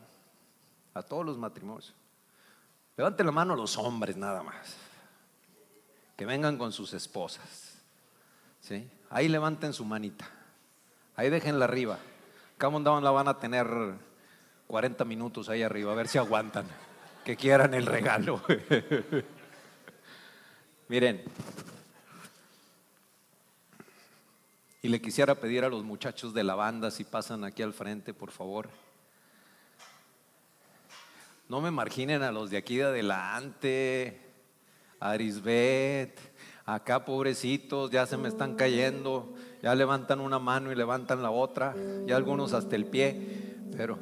a 0.95 1.03
todos 1.03 1.25
los 1.25 1.39
matrimonios. 1.39 1.95
Levanten 2.97 3.25
la 3.25 3.33
mano 3.33 3.57
los 3.57 3.79
hombres 3.79 4.17
nada 4.17 4.43
más. 4.43 4.77
Que 6.17 6.27
vengan 6.27 6.59
con 6.59 6.71
sus 6.73 6.93
esposas. 6.93 7.70
¿Sí? 8.61 8.89
Ahí 9.11 9.29
levanten 9.29 9.73
su 9.73 9.85
manita. 9.85 10.29
Ahí 11.17 11.31
déjenla 11.31 11.65
arriba. 11.65 11.99
Acá 12.57 12.71
la 12.71 13.11
van 13.11 13.29
a 13.29 13.39
tener 13.39 13.67
40 14.67 15.05
minutos 15.05 15.49
ahí 15.49 15.63
arriba, 15.63 15.93
a 15.93 15.95
ver 15.95 16.09
si 16.09 16.19
aguantan. 16.19 16.67
Que 17.25 17.37
quieran 17.37 17.75
el 17.75 17.87
regalo. 17.87 18.43
Miren. 20.89 21.23
Y 24.83 24.89
le 24.89 25.01
quisiera 25.01 25.35
pedir 25.35 25.65
a 25.65 25.69
los 25.69 25.85
muchachos 25.85 26.33
de 26.33 26.45
la 26.45 26.55
banda 26.55 26.91
si 26.91 27.05
pasan 27.05 27.45
aquí 27.45 27.63
al 27.63 27.75
frente, 27.75 28.15
por 28.15 28.31
favor. 28.31 28.71
No 31.49 31.61
me 31.61 31.71
marginen 31.71 32.23
a 32.23 32.31
los 32.31 32.51
de 32.51 32.57
aquí 32.57 32.77
de 32.77 32.85
adelante, 32.85 34.21
Arisbet, 35.01 36.30
acá 36.75 37.05
pobrecitos, 37.05 37.91
ya 37.91 38.07
se 38.07 38.17
me 38.17 38.29
están 38.29 38.55
cayendo, 38.55 39.35
ya 39.63 39.75
levantan 39.75 40.21
una 40.21 40.39
mano 40.39 40.71
y 40.73 40.75
levantan 40.75 41.23
la 41.23 41.31
otra, 41.31 41.75
ya 42.07 42.17
algunos 42.17 42.53
hasta 42.53 42.77
el 42.77 42.87
pie, 42.87 43.57
pero 43.77 43.99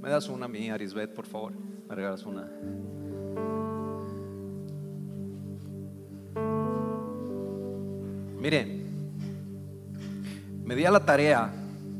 me 0.00 0.10
das 0.10 0.28
una 0.28 0.46
a 0.46 0.48
mí, 0.48 0.70
Arisbet, 0.70 1.12
por 1.12 1.26
favor, 1.26 1.52
me 1.88 1.94
regalas 1.94 2.24
una. 2.24 2.48
Miren, 8.40 8.86
me 10.64 10.76
di 10.76 10.84
a 10.84 10.90
la 10.90 11.04
tarea, 11.04 11.52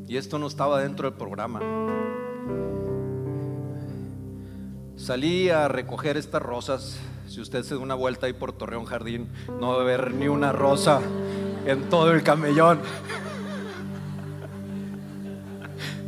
y 0.07 0.17
esto 0.17 0.39
no 0.39 0.47
estaba 0.47 0.81
dentro 0.81 1.11
del 1.11 1.19
programa, 1.19 1.61
Salí 5.09 5.49
a 5.49 5.69
recoger 5.69 6.19
estas 6.19 6.43
rosas. 6.43 6.99
Si 7.29 7.43
usted 7.43 7.63
se 7.63 7.75
da 7.75 7.81
una 7.81 7.95
vuelta 7.95 8.27
ahí 8.27 8.33
por 8.33 8.53
Torreón 8.53 8.87
Jardín, 8.87 9.29
no 9.61 9.77
va 9.77 9.83
a 9.83 9.85
ver 9.85 10.15
ni 10.15 10.29
una 10.29 10.51
rosa 10.51 11.01
en 11.67 11.91
todo 11.91 12.11
el 12.13 12.23
camellón. 12.23 12.81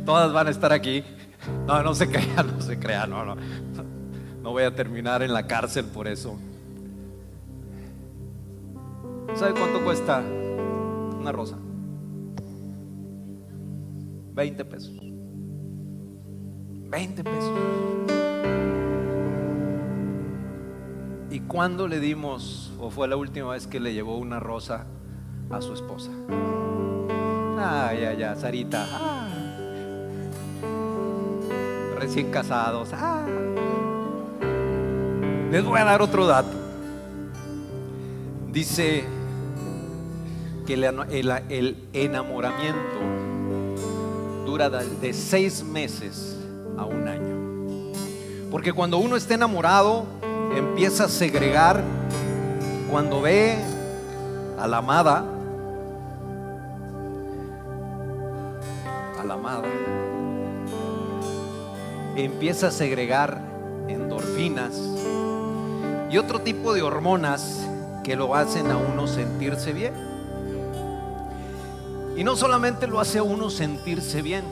Todas 0.03 0.33
van 0.33 0.47
a 0.47 0.49
estar 0.49 0.73
aquí. 0.73 1.03
No, 1.67 1.83
no 1.83 1.93
se 1.93 2.09
crea, 2.09 2.41
no 2.43 2.59
se 2.59 2.79
crea, 2.79 3.05
no, 3.05 3.23
no. 3.23 3.35
No 4.41 4.49
voy 4.49 4.63
a 4.63 4.75
terminar 4.75 5.21
en 5.21 5.31
la 5.31 5.45
cárcel 5.45 5.85
por 5.85 6.07
eso. 6.07 6.39
¿Sabe 9.35 9.53
cuánto 9.53 9.83
cuesta 9.83 10.23
una 11.19 11.31
rosa? 11.31 11.57
20 14.33 14.65
pesos. 14.65 14.91
20 16.89 17.23
pesos. 17.23 18.30
¿Y 21.31 21.39
cuándo 21.39 21.87
le 21.87 22.01
dimos, 22.01 22.73
o 22.77 22.89
fue 22.89 23.07
la 23.07 23.15
última 23.15 23.51
vez 23.51 23.65
que 23.65 23.79
le 23.79 23.93
llevó 23.93 24.17
una 24.17 24.41
rosa 24.41 24.85
a 25.49 25.61
su 25.61 25.73
esposa? 25.73 26.11
Ah, 27.57 27.93
ya, 27.93 28.13
ya, 28.13 28.35
Sarita. 28.35 28.85
Recién 31.97 32.31
casados. 32.31 32.89
Les 35.51 35.63
voy 35.63 35.79
a 35.79 35.85
dar 35.85 36.01
otro 36.01 36.27
dato. 36.27 36.57
Dice 38.51 39.05
que 40.67 40.73
el, 40.73 40.83
el 41.47 41.77
enamoramiento 41.93 42.99
dura 44.45 44.69
de 44.69 45.13
seis 45.13 45.63
meses 45.63 46.37
a 46.77 46.83
un 46.83 47.07
año. 47.07 47.93
Porque 48.51 48.73
cuando 48.73 48.97
uno 48.97 49.15
está 49.15 49.35
enamorado, 49.35 50.05
empieza 50.55 51.05
a 51.05 51.09
segregar 51.09 51.83
cuando 52.89 53.21
ve 53.21 53.57
a 54.59 54.67
la 54.67 54.77
amada, 54.77 55.25
a 59.19 59.23
la 59.23 59.33
amada, 59.33 59.67
empieza 62.15 62.67
a 62.67 62.71
segregar 62.71 63.41
endorfinas 63.87 64.77
y 66.09 66.17
otro 66.17 66.41
tipo 66.41 66.73
de 66.73 66.81
hormonas 66.81 67.65
que 68.03 68.15
lo 68.15 68.35
hacen 68.35 68.69
a 68.71 68.77
uno 68.77 69.07
sentirse 69.07 69.71
bien. 69.73 69.93
Y 72.17 72.23
no 72.23 72.35
solamente 72.35 72.87
lo 72.87 72.99
hace 72.99 73.19
a 73.19 73.23
uno 73.23 73.49
sentirse 73.49 74.21
bien, 74.21 74.43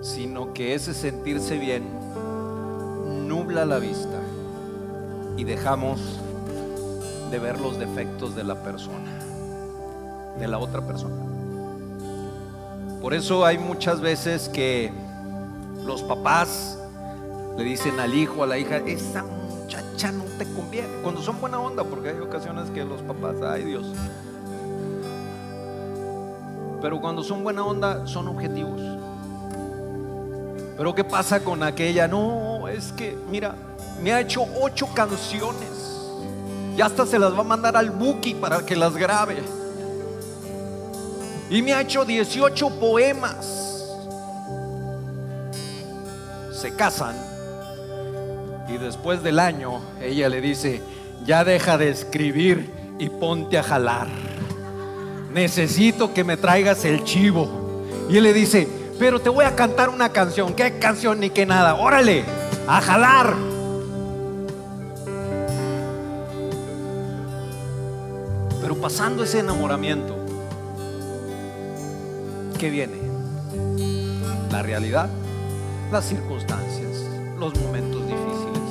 sino 0.00 0.54
que 0.54 0.74
ese 0.74 0.94
sentirse 0.94 1.58
bien 1.58 1.84
nubla 3.28 3.66
la 3.66 3.78
vista 3.78 4.17
y 5.38 5.44
dejamos 5.44 6.00
de 7.30 7.38
ver 7.38 7.60
los 7.60 7.78
defectos 7.78 8.34
de 8.34 8.42
la 8.42 8.56
persona, 8.56 9.20
de 10.36 10.48
la 10.48 10.58
otra 10.58 10.84
persona. 10.84 11.14
Por 13.00 13.14
eso 13.14 13.46
hay 13.46 13.56
muchas 13.56 14.00
veces 14.00 14.48
que 14.48 14.92
los 15.86 16.02
papás 16.02 16.76
le 17.56 17.62
dicen 17.62 18.00
al 18.00 18.14
hijo, 18.14 18.42
a 18.42 18.48
la 18.48 18.58
hija, 18.58 18.78
esa 18.78 19.22
muchacha 19.22 20.10
no 20.10 20.24
te 20.38 20.44
conviene. 20.44 20.88
Cuando 21.04 21.22
son 21.22 21.40
buena 21.40 21.60
onda, 21.60 21.84
porque 21.84 22.08
hay 22.08 22.18
ocasiones 22.18 22.68
que 22.70 22.84
los 22.84 23.00
papás, 23.02 23.36
ay 23.40 23.62
Dios. 23.62 23.86
Pero 26.82 27.00
cuando 27.00 27.22
son 27.22 27.44
buena 27.44 27.64
onda, 27.64 28.08
son 28.08 28.26
objetivos. 28.26 28.80
Pero 30.76 30.94
¿qué 30.96 31.04
pasa 31.04 31.44
con 31.44 31.62
aquella? 31.62 32.08
No, 32.08 32.66
es 32.66 32.92
que, 32.92 33.16
mira, 33.30 33.54
me 34.02 34.12
ha 34.12 34.20
hecho 34.20 34.46
ocho 34.60 34.88
canciones. 34.94 35.68
Y 36.76 36.80
hasta 36.80 37.06
se 37.06 37.18
las 37.18 37.34
va 37.34 37.40
a 37.40 37.44
mandar 37.44 37.76
al 37.76 37.90
Buki 37.90 38.34
para 38.34 38.64
que 38.64 38.76
las 38.76 38.96
grabe. 38.96 39.38
Y 41.50 41.62
me 41.62 41.72
ha 41.72 41.80
hecho 41.80 42.04
18 42.04 42.70
poemas. 42.78 43.86
Se 46.52 46.74
casan. 46.74 47.16
Y 48.68 48.76
después 48.76 49.22
del 49.22 49.38
año, 49.38 49.80
ella 50.00 50.28
le 50.28 50.40
dice, 50.40 50.82
ya 51.24 51.42
deja 51.42 51.78
de 51.78 51.88
escribir 51.88 52.70
y 52.98 53.08
ponte 53.08 53.58
a 53.58 53.62
jalar. 53.62 54.08
Necesito 55.32 56.12
que 56.12 56.22
me 56.22 56.36
traigas 56.36 56.84
el 56.84 57.02
chivo. 57.04 57.86
Y 58.10 58.18
él 58.18 58.24
le 58.24 58.32
dice, 58.32 58.68
pero 58.98 59.20
te 59.20 59.28
voy 59.28 59.44
a 59.44 59.56
cantar 59.56 59.88
una 59.88 60.10
canción. 60.10 60.54
¿Qué 60.54 60.78
canción 60.78 61.20
ni 61.20 61.30
qué 61.30 61.46
nada? 61.46 61.74
Órale, 61.76 62.24
a 62.66 62.80
jalar. 62.80 63.57
Pasando 68.80 69.24
ese 69.24 69.40
enamoramiento, 69.40 70.14
¿qué 72.58 72.70
viene? 72.70 72.96
La 74.50 74.62
realidad, 74.62 75.10
las 75.90 76.04
circunstancias, 76.04 77.04
los 77.38 77.58
momentos 77.60 78.02
difíciles. 78.06 78.62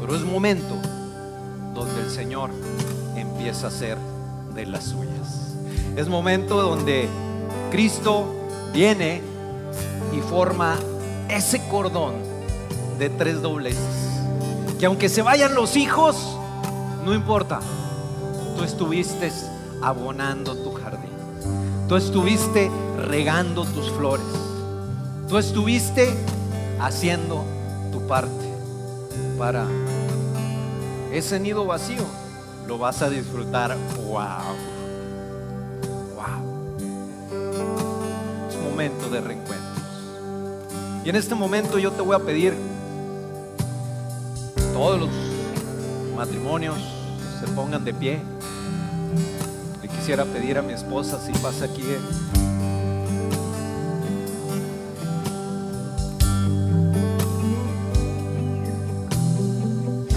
Pero 0.00 0.14
es 0.14 0.22
momento 0.22 0.76
donde 1.74 2.02
el 2.02 2.10
Señor 2.10 2.50
empieza 3.16 3.68
a 3.68 3.70
ser 3.70 3.96
de 4.54 4.66
las 4.66 4.84
suyas. 4.84 5.54
Es 5.96 6.08
momento 6.08 6.60
donde 6.60 7.08
Cristo 7.70 8.26
viene 8.72 9.22
y 10.12 10.20
forma 10.20 10.76
ese 11.28 11.66
cordón 11.68 12.14
de 12.98 13.08
tres 13.08 13.40
dobleces. 13.40 13.78
Que 14.78 14.86
aunque 14.86 15.08
se 15.08 15.22
vayan 15.22 15.54
los 15.54 15.76
hijos, 15.76 16.36
no 17.04 17.14
importa 17.14 17.60
tú 18.58 18.64
estuviste 18.64 19.32
abonando 19.80 20.56
tu 20.56 20.72
jardín. 20.72 21.12
Tú 21.88 21.94
estuviste 21.94 22.70
regando 22.96 23.64
tus 23.64 23.88
flores. 23.92 24.26
Tú 25.28 25.38
estuviste 25.38 26.12
haciendo 26.80 27.44
tu 27.92 28.04
parte 28.08 28.52
para 29.38 29.64
ese 31.12 31.38
nido 31.38 31.66
vacío. 31.66 32.02
Lo 32.66 32.78
vas 32.78 33.00
a 33.00 33.08
disfrutar. 33.08 33.76
Wow. 33.96 34.56
Wow. 36.16 36.76
Es 38.48 38.56
momento 38.56 39.08
de 39.08 39.20
reencuentros. 39.20 39.68
Y 41.04 41.10
en 41.10 41.16
este 41.16 41.36
momento 41.36 41.78
yo 41.78 41.92
te 41.92 42.02
voy 42.02 42.16
a 42.16 42.18
pedir 42.18 42.56
todos 44.74 45.00
los 45.00 45.10
matrimonios 46.16 46.76
se 47.40 47.46
pongan 47.52 47.84
de 47.84 47.94
pie 47.94 48.20
quisiera 50.08 50.24
pedir 50.24 50.56
a 50.56 50.62
mi 50.62 50.72
esposa 50.72 51.20
si 51.20 51.32
pasa 51.32 51.66
aquí. 51.66 51.82
Eh. 51.82 51.98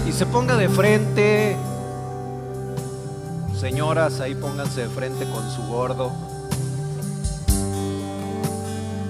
Y 0.08 0.12
se 0.12 0.24
ponga 0.24 0.56
de 0.56 0.70
frente, 0.70 1.58
Señoras, 3.60 4.20
ahí 4.20 4.34
pónganse 4.34 4.80
de 4.80 4.88
frente 4.88 5.26
con 5.26 5.50
su 5.50 5.60
gordo. 5.64 6.10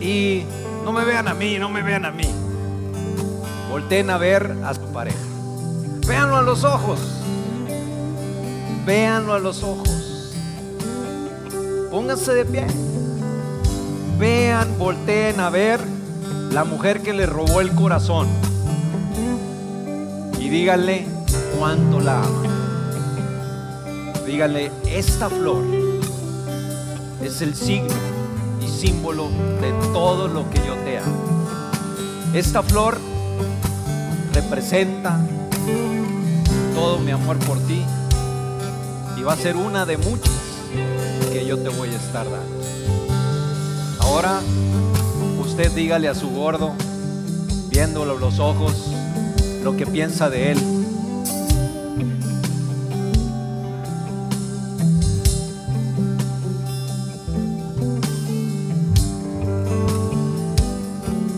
Y 0.00 0.42
no 0.84 0.90
me 0.90 1.04
vean 1.04 1.28
a 1.28 1.34
mí, 1.34 1.60
no 1.60 1.68
me 1.68 1.84
vean 1.84 2.06
a 2.06 2.10
mí. 2.10 2.28
Volten 3.70 4.10
a 4.10 4.18
ver 4.18 4.56
a 4.64 4.74
su 4.74 4.92
pareja. 4.92 5.16
Véanlo 6.08 6.38
a 6.38 6.42
los 6.42 6.64
ojos. 6.64 6.98
Véanlo 8.84 9.34
a 9.34 9.38
los 9.38 9.62
ojos. 9.62 10.01
Pónganse 11.92 12.33
de 12.33 12.46
pie. 12.46 12.66
Vean, 14.18 14.78
volteen 14.78 15.38
a 15.40 15.50
ver 15.50 15.78
la 16.50 16.64
mujer 16.64 17.02
que 17.02 17.12
le 17.12 17.26
robó 17.26 17.61
el 17.61 17.74
corazón. 17.74 18.28
Y 20.40 20.48
díganle 20.48 21.07
cuánto 21.59 22.00
la 22.00 22.24
ama. 22.24 22.42
Díganle, 24.26 24.72
esta 24.87 25.28
flor 25.28 25.62
es 27.22 27.42
el 27.42 27.55
signo 27.55 27.92
y 28.62 28.68
símbolo 28.68 29.28
de 29.61 29.72
todo 29.92 30.28
lo 30.28 30.48
que 30.48 30.66
yo 30.66 30.74
te 30.87 30.96
amo. 30.96 31.46
Esta 32.33 32.62
flor 32.62 32.96
representa 34.33 35.20
todo 36.74 36.98
mi 37.00 37.11
amor 37.11 37.37
por 37.40 37.59
ti 37.59 37.85
y 39.18 39.22
va 39.22 39.35
a 39.35 39.37
ser 39.37 39.57
una 39.57 39.85
de 39.85 39.98
muchas 39.98 40.41
que 41.32 41.46
yo 41.46 41.56
te 41.58 41.70
voy 41.70 41.88
a 41.88 41.96
estar 41.96 42.26
dando. 42.30 42.60
Ahora 44.00 44.40
usted 45.40 45.70
dígale 45.72 46.08
a 46.08 46.14
su 46.14 46.28
gordo, 46.28 46.74
viéndolo 47.70 48.18
los 48.18 48.38
ojos, 48.38 48.74
lo 49.64 49.74
que 49.74 49.86
piensa 49.86 50.28
de 50.28 50.52
él. 50.52 50.58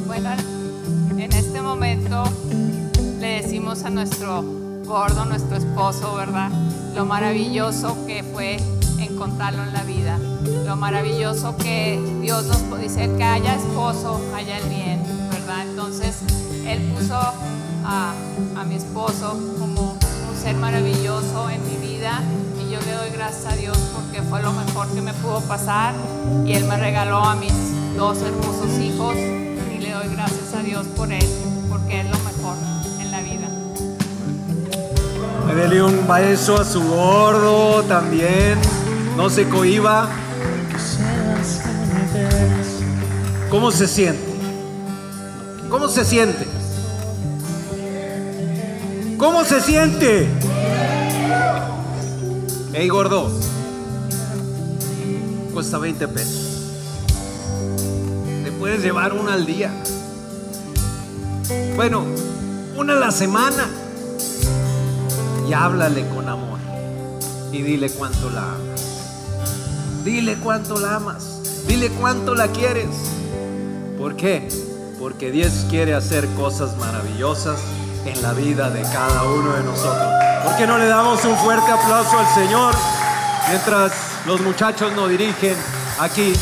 Bueno, 0.06 0.30
en 1.18 1.32
este 1.32 1.62
momento 1.62 2.24
le 3.20 3.42
decimos 3.42 3.84
a 3.84 3.90
nuestro 3.90 4.42
gordo, 4.84 5.24
nuestro 5.24 5.56
esposo, 5.56 6.16
¿verdad? 6.16 6.50
Lo 6.96 7.04
maravilloso 7.04 7.96
que 8.06 8.24
fue 8.24 8.58
encontrarlo 9.24 9.62
en 9.62 9.72
la 9.72 9.82
vida. 9.84 10.18
Lo 10.66 10.76
maravilloso 10.76 11.56
que 11.56 11.98
Dios 12.20 12.44
nos 12.44 12.78
dice 12.78 13.10
que 13.16 13.24
haya 13.24 13.54
esposo, 13.54 14.20
haya 14.36 14.58
el 14.58 14.68
bien, 14.68 15.02
¿verdad? 15.30 15.62
Entonces, 15.66 16.18
Él 16.66 16.92
puso 16.92 17.14
a, 17.14 18.12
a 18.54 18.64
mi 18.64 18.74
esposo 18.74 19.38
como 19.58 19.92
un 19.92 20.36
ser 20.42 20.56
maravilloso 20.56 21.48
en 21.48 21.62
mi 21.66 21.76
vida 21.86 22.20
y 22.60 22.70
yo 22.70 22.78
le 22.80 22.92
doy 22.92 23.10
gracias 23.14 23.50
a 23.50 23.56
Dios 23.56 23.78
porque 23.94 24.20
fue 24.20 24.42
lo 24.42 24.52
mejor 24.52 24.88
que 24.88 25.00
me 25.00 25.14
pudo 25.14 25.40
pasar 25.40 25.94
y 26.44 26.52
Él 26.52 26.64
me 26.64 26.76
regaló 26.76 27.24
a 27.24 27.34
mis 27.34 27.52
dos 27.96 28.18
hermosos 28.18 28.78
hijos 28.78 29.14
y 29.16 29.78
le 29.78 29.90
doy 29.90 30.08
gracias 30.08 30.52
a 30.54 30.62
Dios 30.62 30.86
por 30.88 31.10
Él 31.10 31.26
porque 31.70 32.00
es 32.00 32.10
lo 32.10 32.18
mejor 32.18 32.56
en 33.00 33.10
la 33.10 33.20
vida. 33.20 33.48
Dele 35.54 35.82
un 35.82 36.06
beso 36.06 36.60
a 36.60 36.64
su 36.64 36.82
gordo 36.82 37.82
también. 37.84 38.83
No 39.16 39.30
se 39.30 39.48
cohiba. 39.48 40.08
¿Cómo 43.48 43.70
se 43.70 43.86
siente? 43.86 44.34
¿Cómo 45.70 45.88
se 45.88 46.04
siente? 46.04 46.46
¿Cómo 49.16 49.44
se 49.44 49.60
siente? 49.60 50.28
Ey, 52.72 52.88
gordo. 52.88 53.30
Cuesta 55.52 55.78
20 55.78 56.08
pesos. 56.08 56.72
Te 58.42 58.50
puedes 58.50 58.82
llevar 58.82 59.12
una 59.12 59.34
al 59.34 59.46
día. 59.46 59.70
Bueno, 61.76 62.04
una 62.76 62.94
a 62.94 62.96
la 62.96 63.12
semana. 63.12 63.68
Y 65.48 65.52
háblale 65.52 66.08
con 66.08 66.28
amor. 66.28 66.58
Y 67.52 67.62
dile 67.62 67.88
cuánto 67.90 68.28
la 68.30 68.42
amas. 68.42 68.73
Dile 70.04 70.36
cuánto 70.36 70.78
la 70.78 70.96
amas. 70.96 71.64
Dile 71.66 71.88
cuánto 71.88 72.34
la 72.34 72.48
quieres. 72.48 72.88
¿Por 73.96 74.16
qué? 74.16 74.46
Porque 75.00 75.30
Dios 75.30 75.64
quiere 75.70 75.94
hacer 75.94 76.28
cosas 76.36 76.76
maravillosas 76.76 77.58
en 78.04 78.20
la 78.20 78.34
vida 78.34 78.68
de 78.68 78.82
cada 78.82 79.22
uno 79.22 79.54
de 79.54 79.62
nosotros. 79.64 80.12
¿Por 80.44 80.56
qué 80.56 80.66
no 80.66 80.76
le 80.76 80.88
damos 80.88 81.24
un 81.24 81.34
fuerte 81.38 81.72
aplauso 81.72 82.18
al 82.18 82.26
Señor 82.34 82.74
mientras 83.48 83.92
los 84.26 84.42
muchachos 84.42 84.92
nos 84.92 85.08
dirigen 85.08 85.56
aquí? 85.98 86.34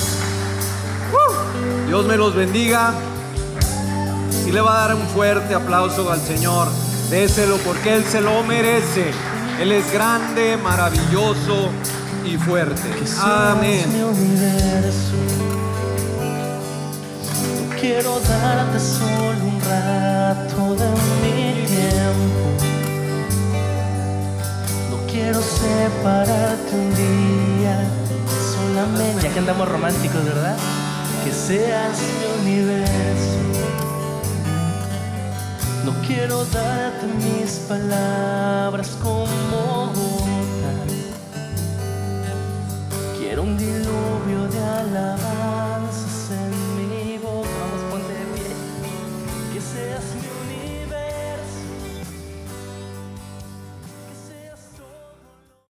Dios 1.87 2.05
me 2.07 2.16
los 2.16 2.35
bendiga. 2.35 2.92
Y 4.44 4.51
le 4.51 4.61
va 4.61 4.75
a 4.83 4.88
dar 4.88 4.96
un 4.96 5.07
fuerte 5.07 5.55
aplauso 5.55 6.11
al 6.11 6.20
Señor. 6.20 6.66
Déselo 7.11 7.59
porque 7.59 7.94
Él 7.94 8.05
se 8.11 8.20
lo 8.20 8.42
merece. 8.42 9.12
Él 9.61 9.70
es 9.70 9.92
grande, 9.92 10.57
maravilloso 10.57 11.70
y 12.24 12.37
fuerte. 12.38 12.88
Amén. 13.20 13.85
No 14.00 14.12
quiero 17.80 18.20
darte 18.20 18.78
solo 18.78 19.44
un 19.44 19.61
rato 19.61 20.74
de 20.76 20.88
mi 21.22 21.66
tiempo. 21.66 22.44
No 24.90 24.96
quiero 25.11 25.40
separarte 25.40 26.74
un 26.74 26.94
día 26.94 27.85
solamente. 28.54 29.22
Ya 29.22 29.32
que 29.32 29.38
andamos 29.38 29.68
románticos, 29.68 30.24
¿verdad? 30.24 30.56
Que 31.24 31.32
seas 31.32 31.98
mi 32.44 32.52
universo. 32.52 33.40
No 35.85 35.92
quiero 36.06 36.44
darte 36.46 37.06
mis 37.18 37.50
palabras 37.68 38.96
como 39.02 40.12
un 43.42 43.57
diluvio 43.57 44.46
de 44.48 44.61
alabanza 44.61 45.71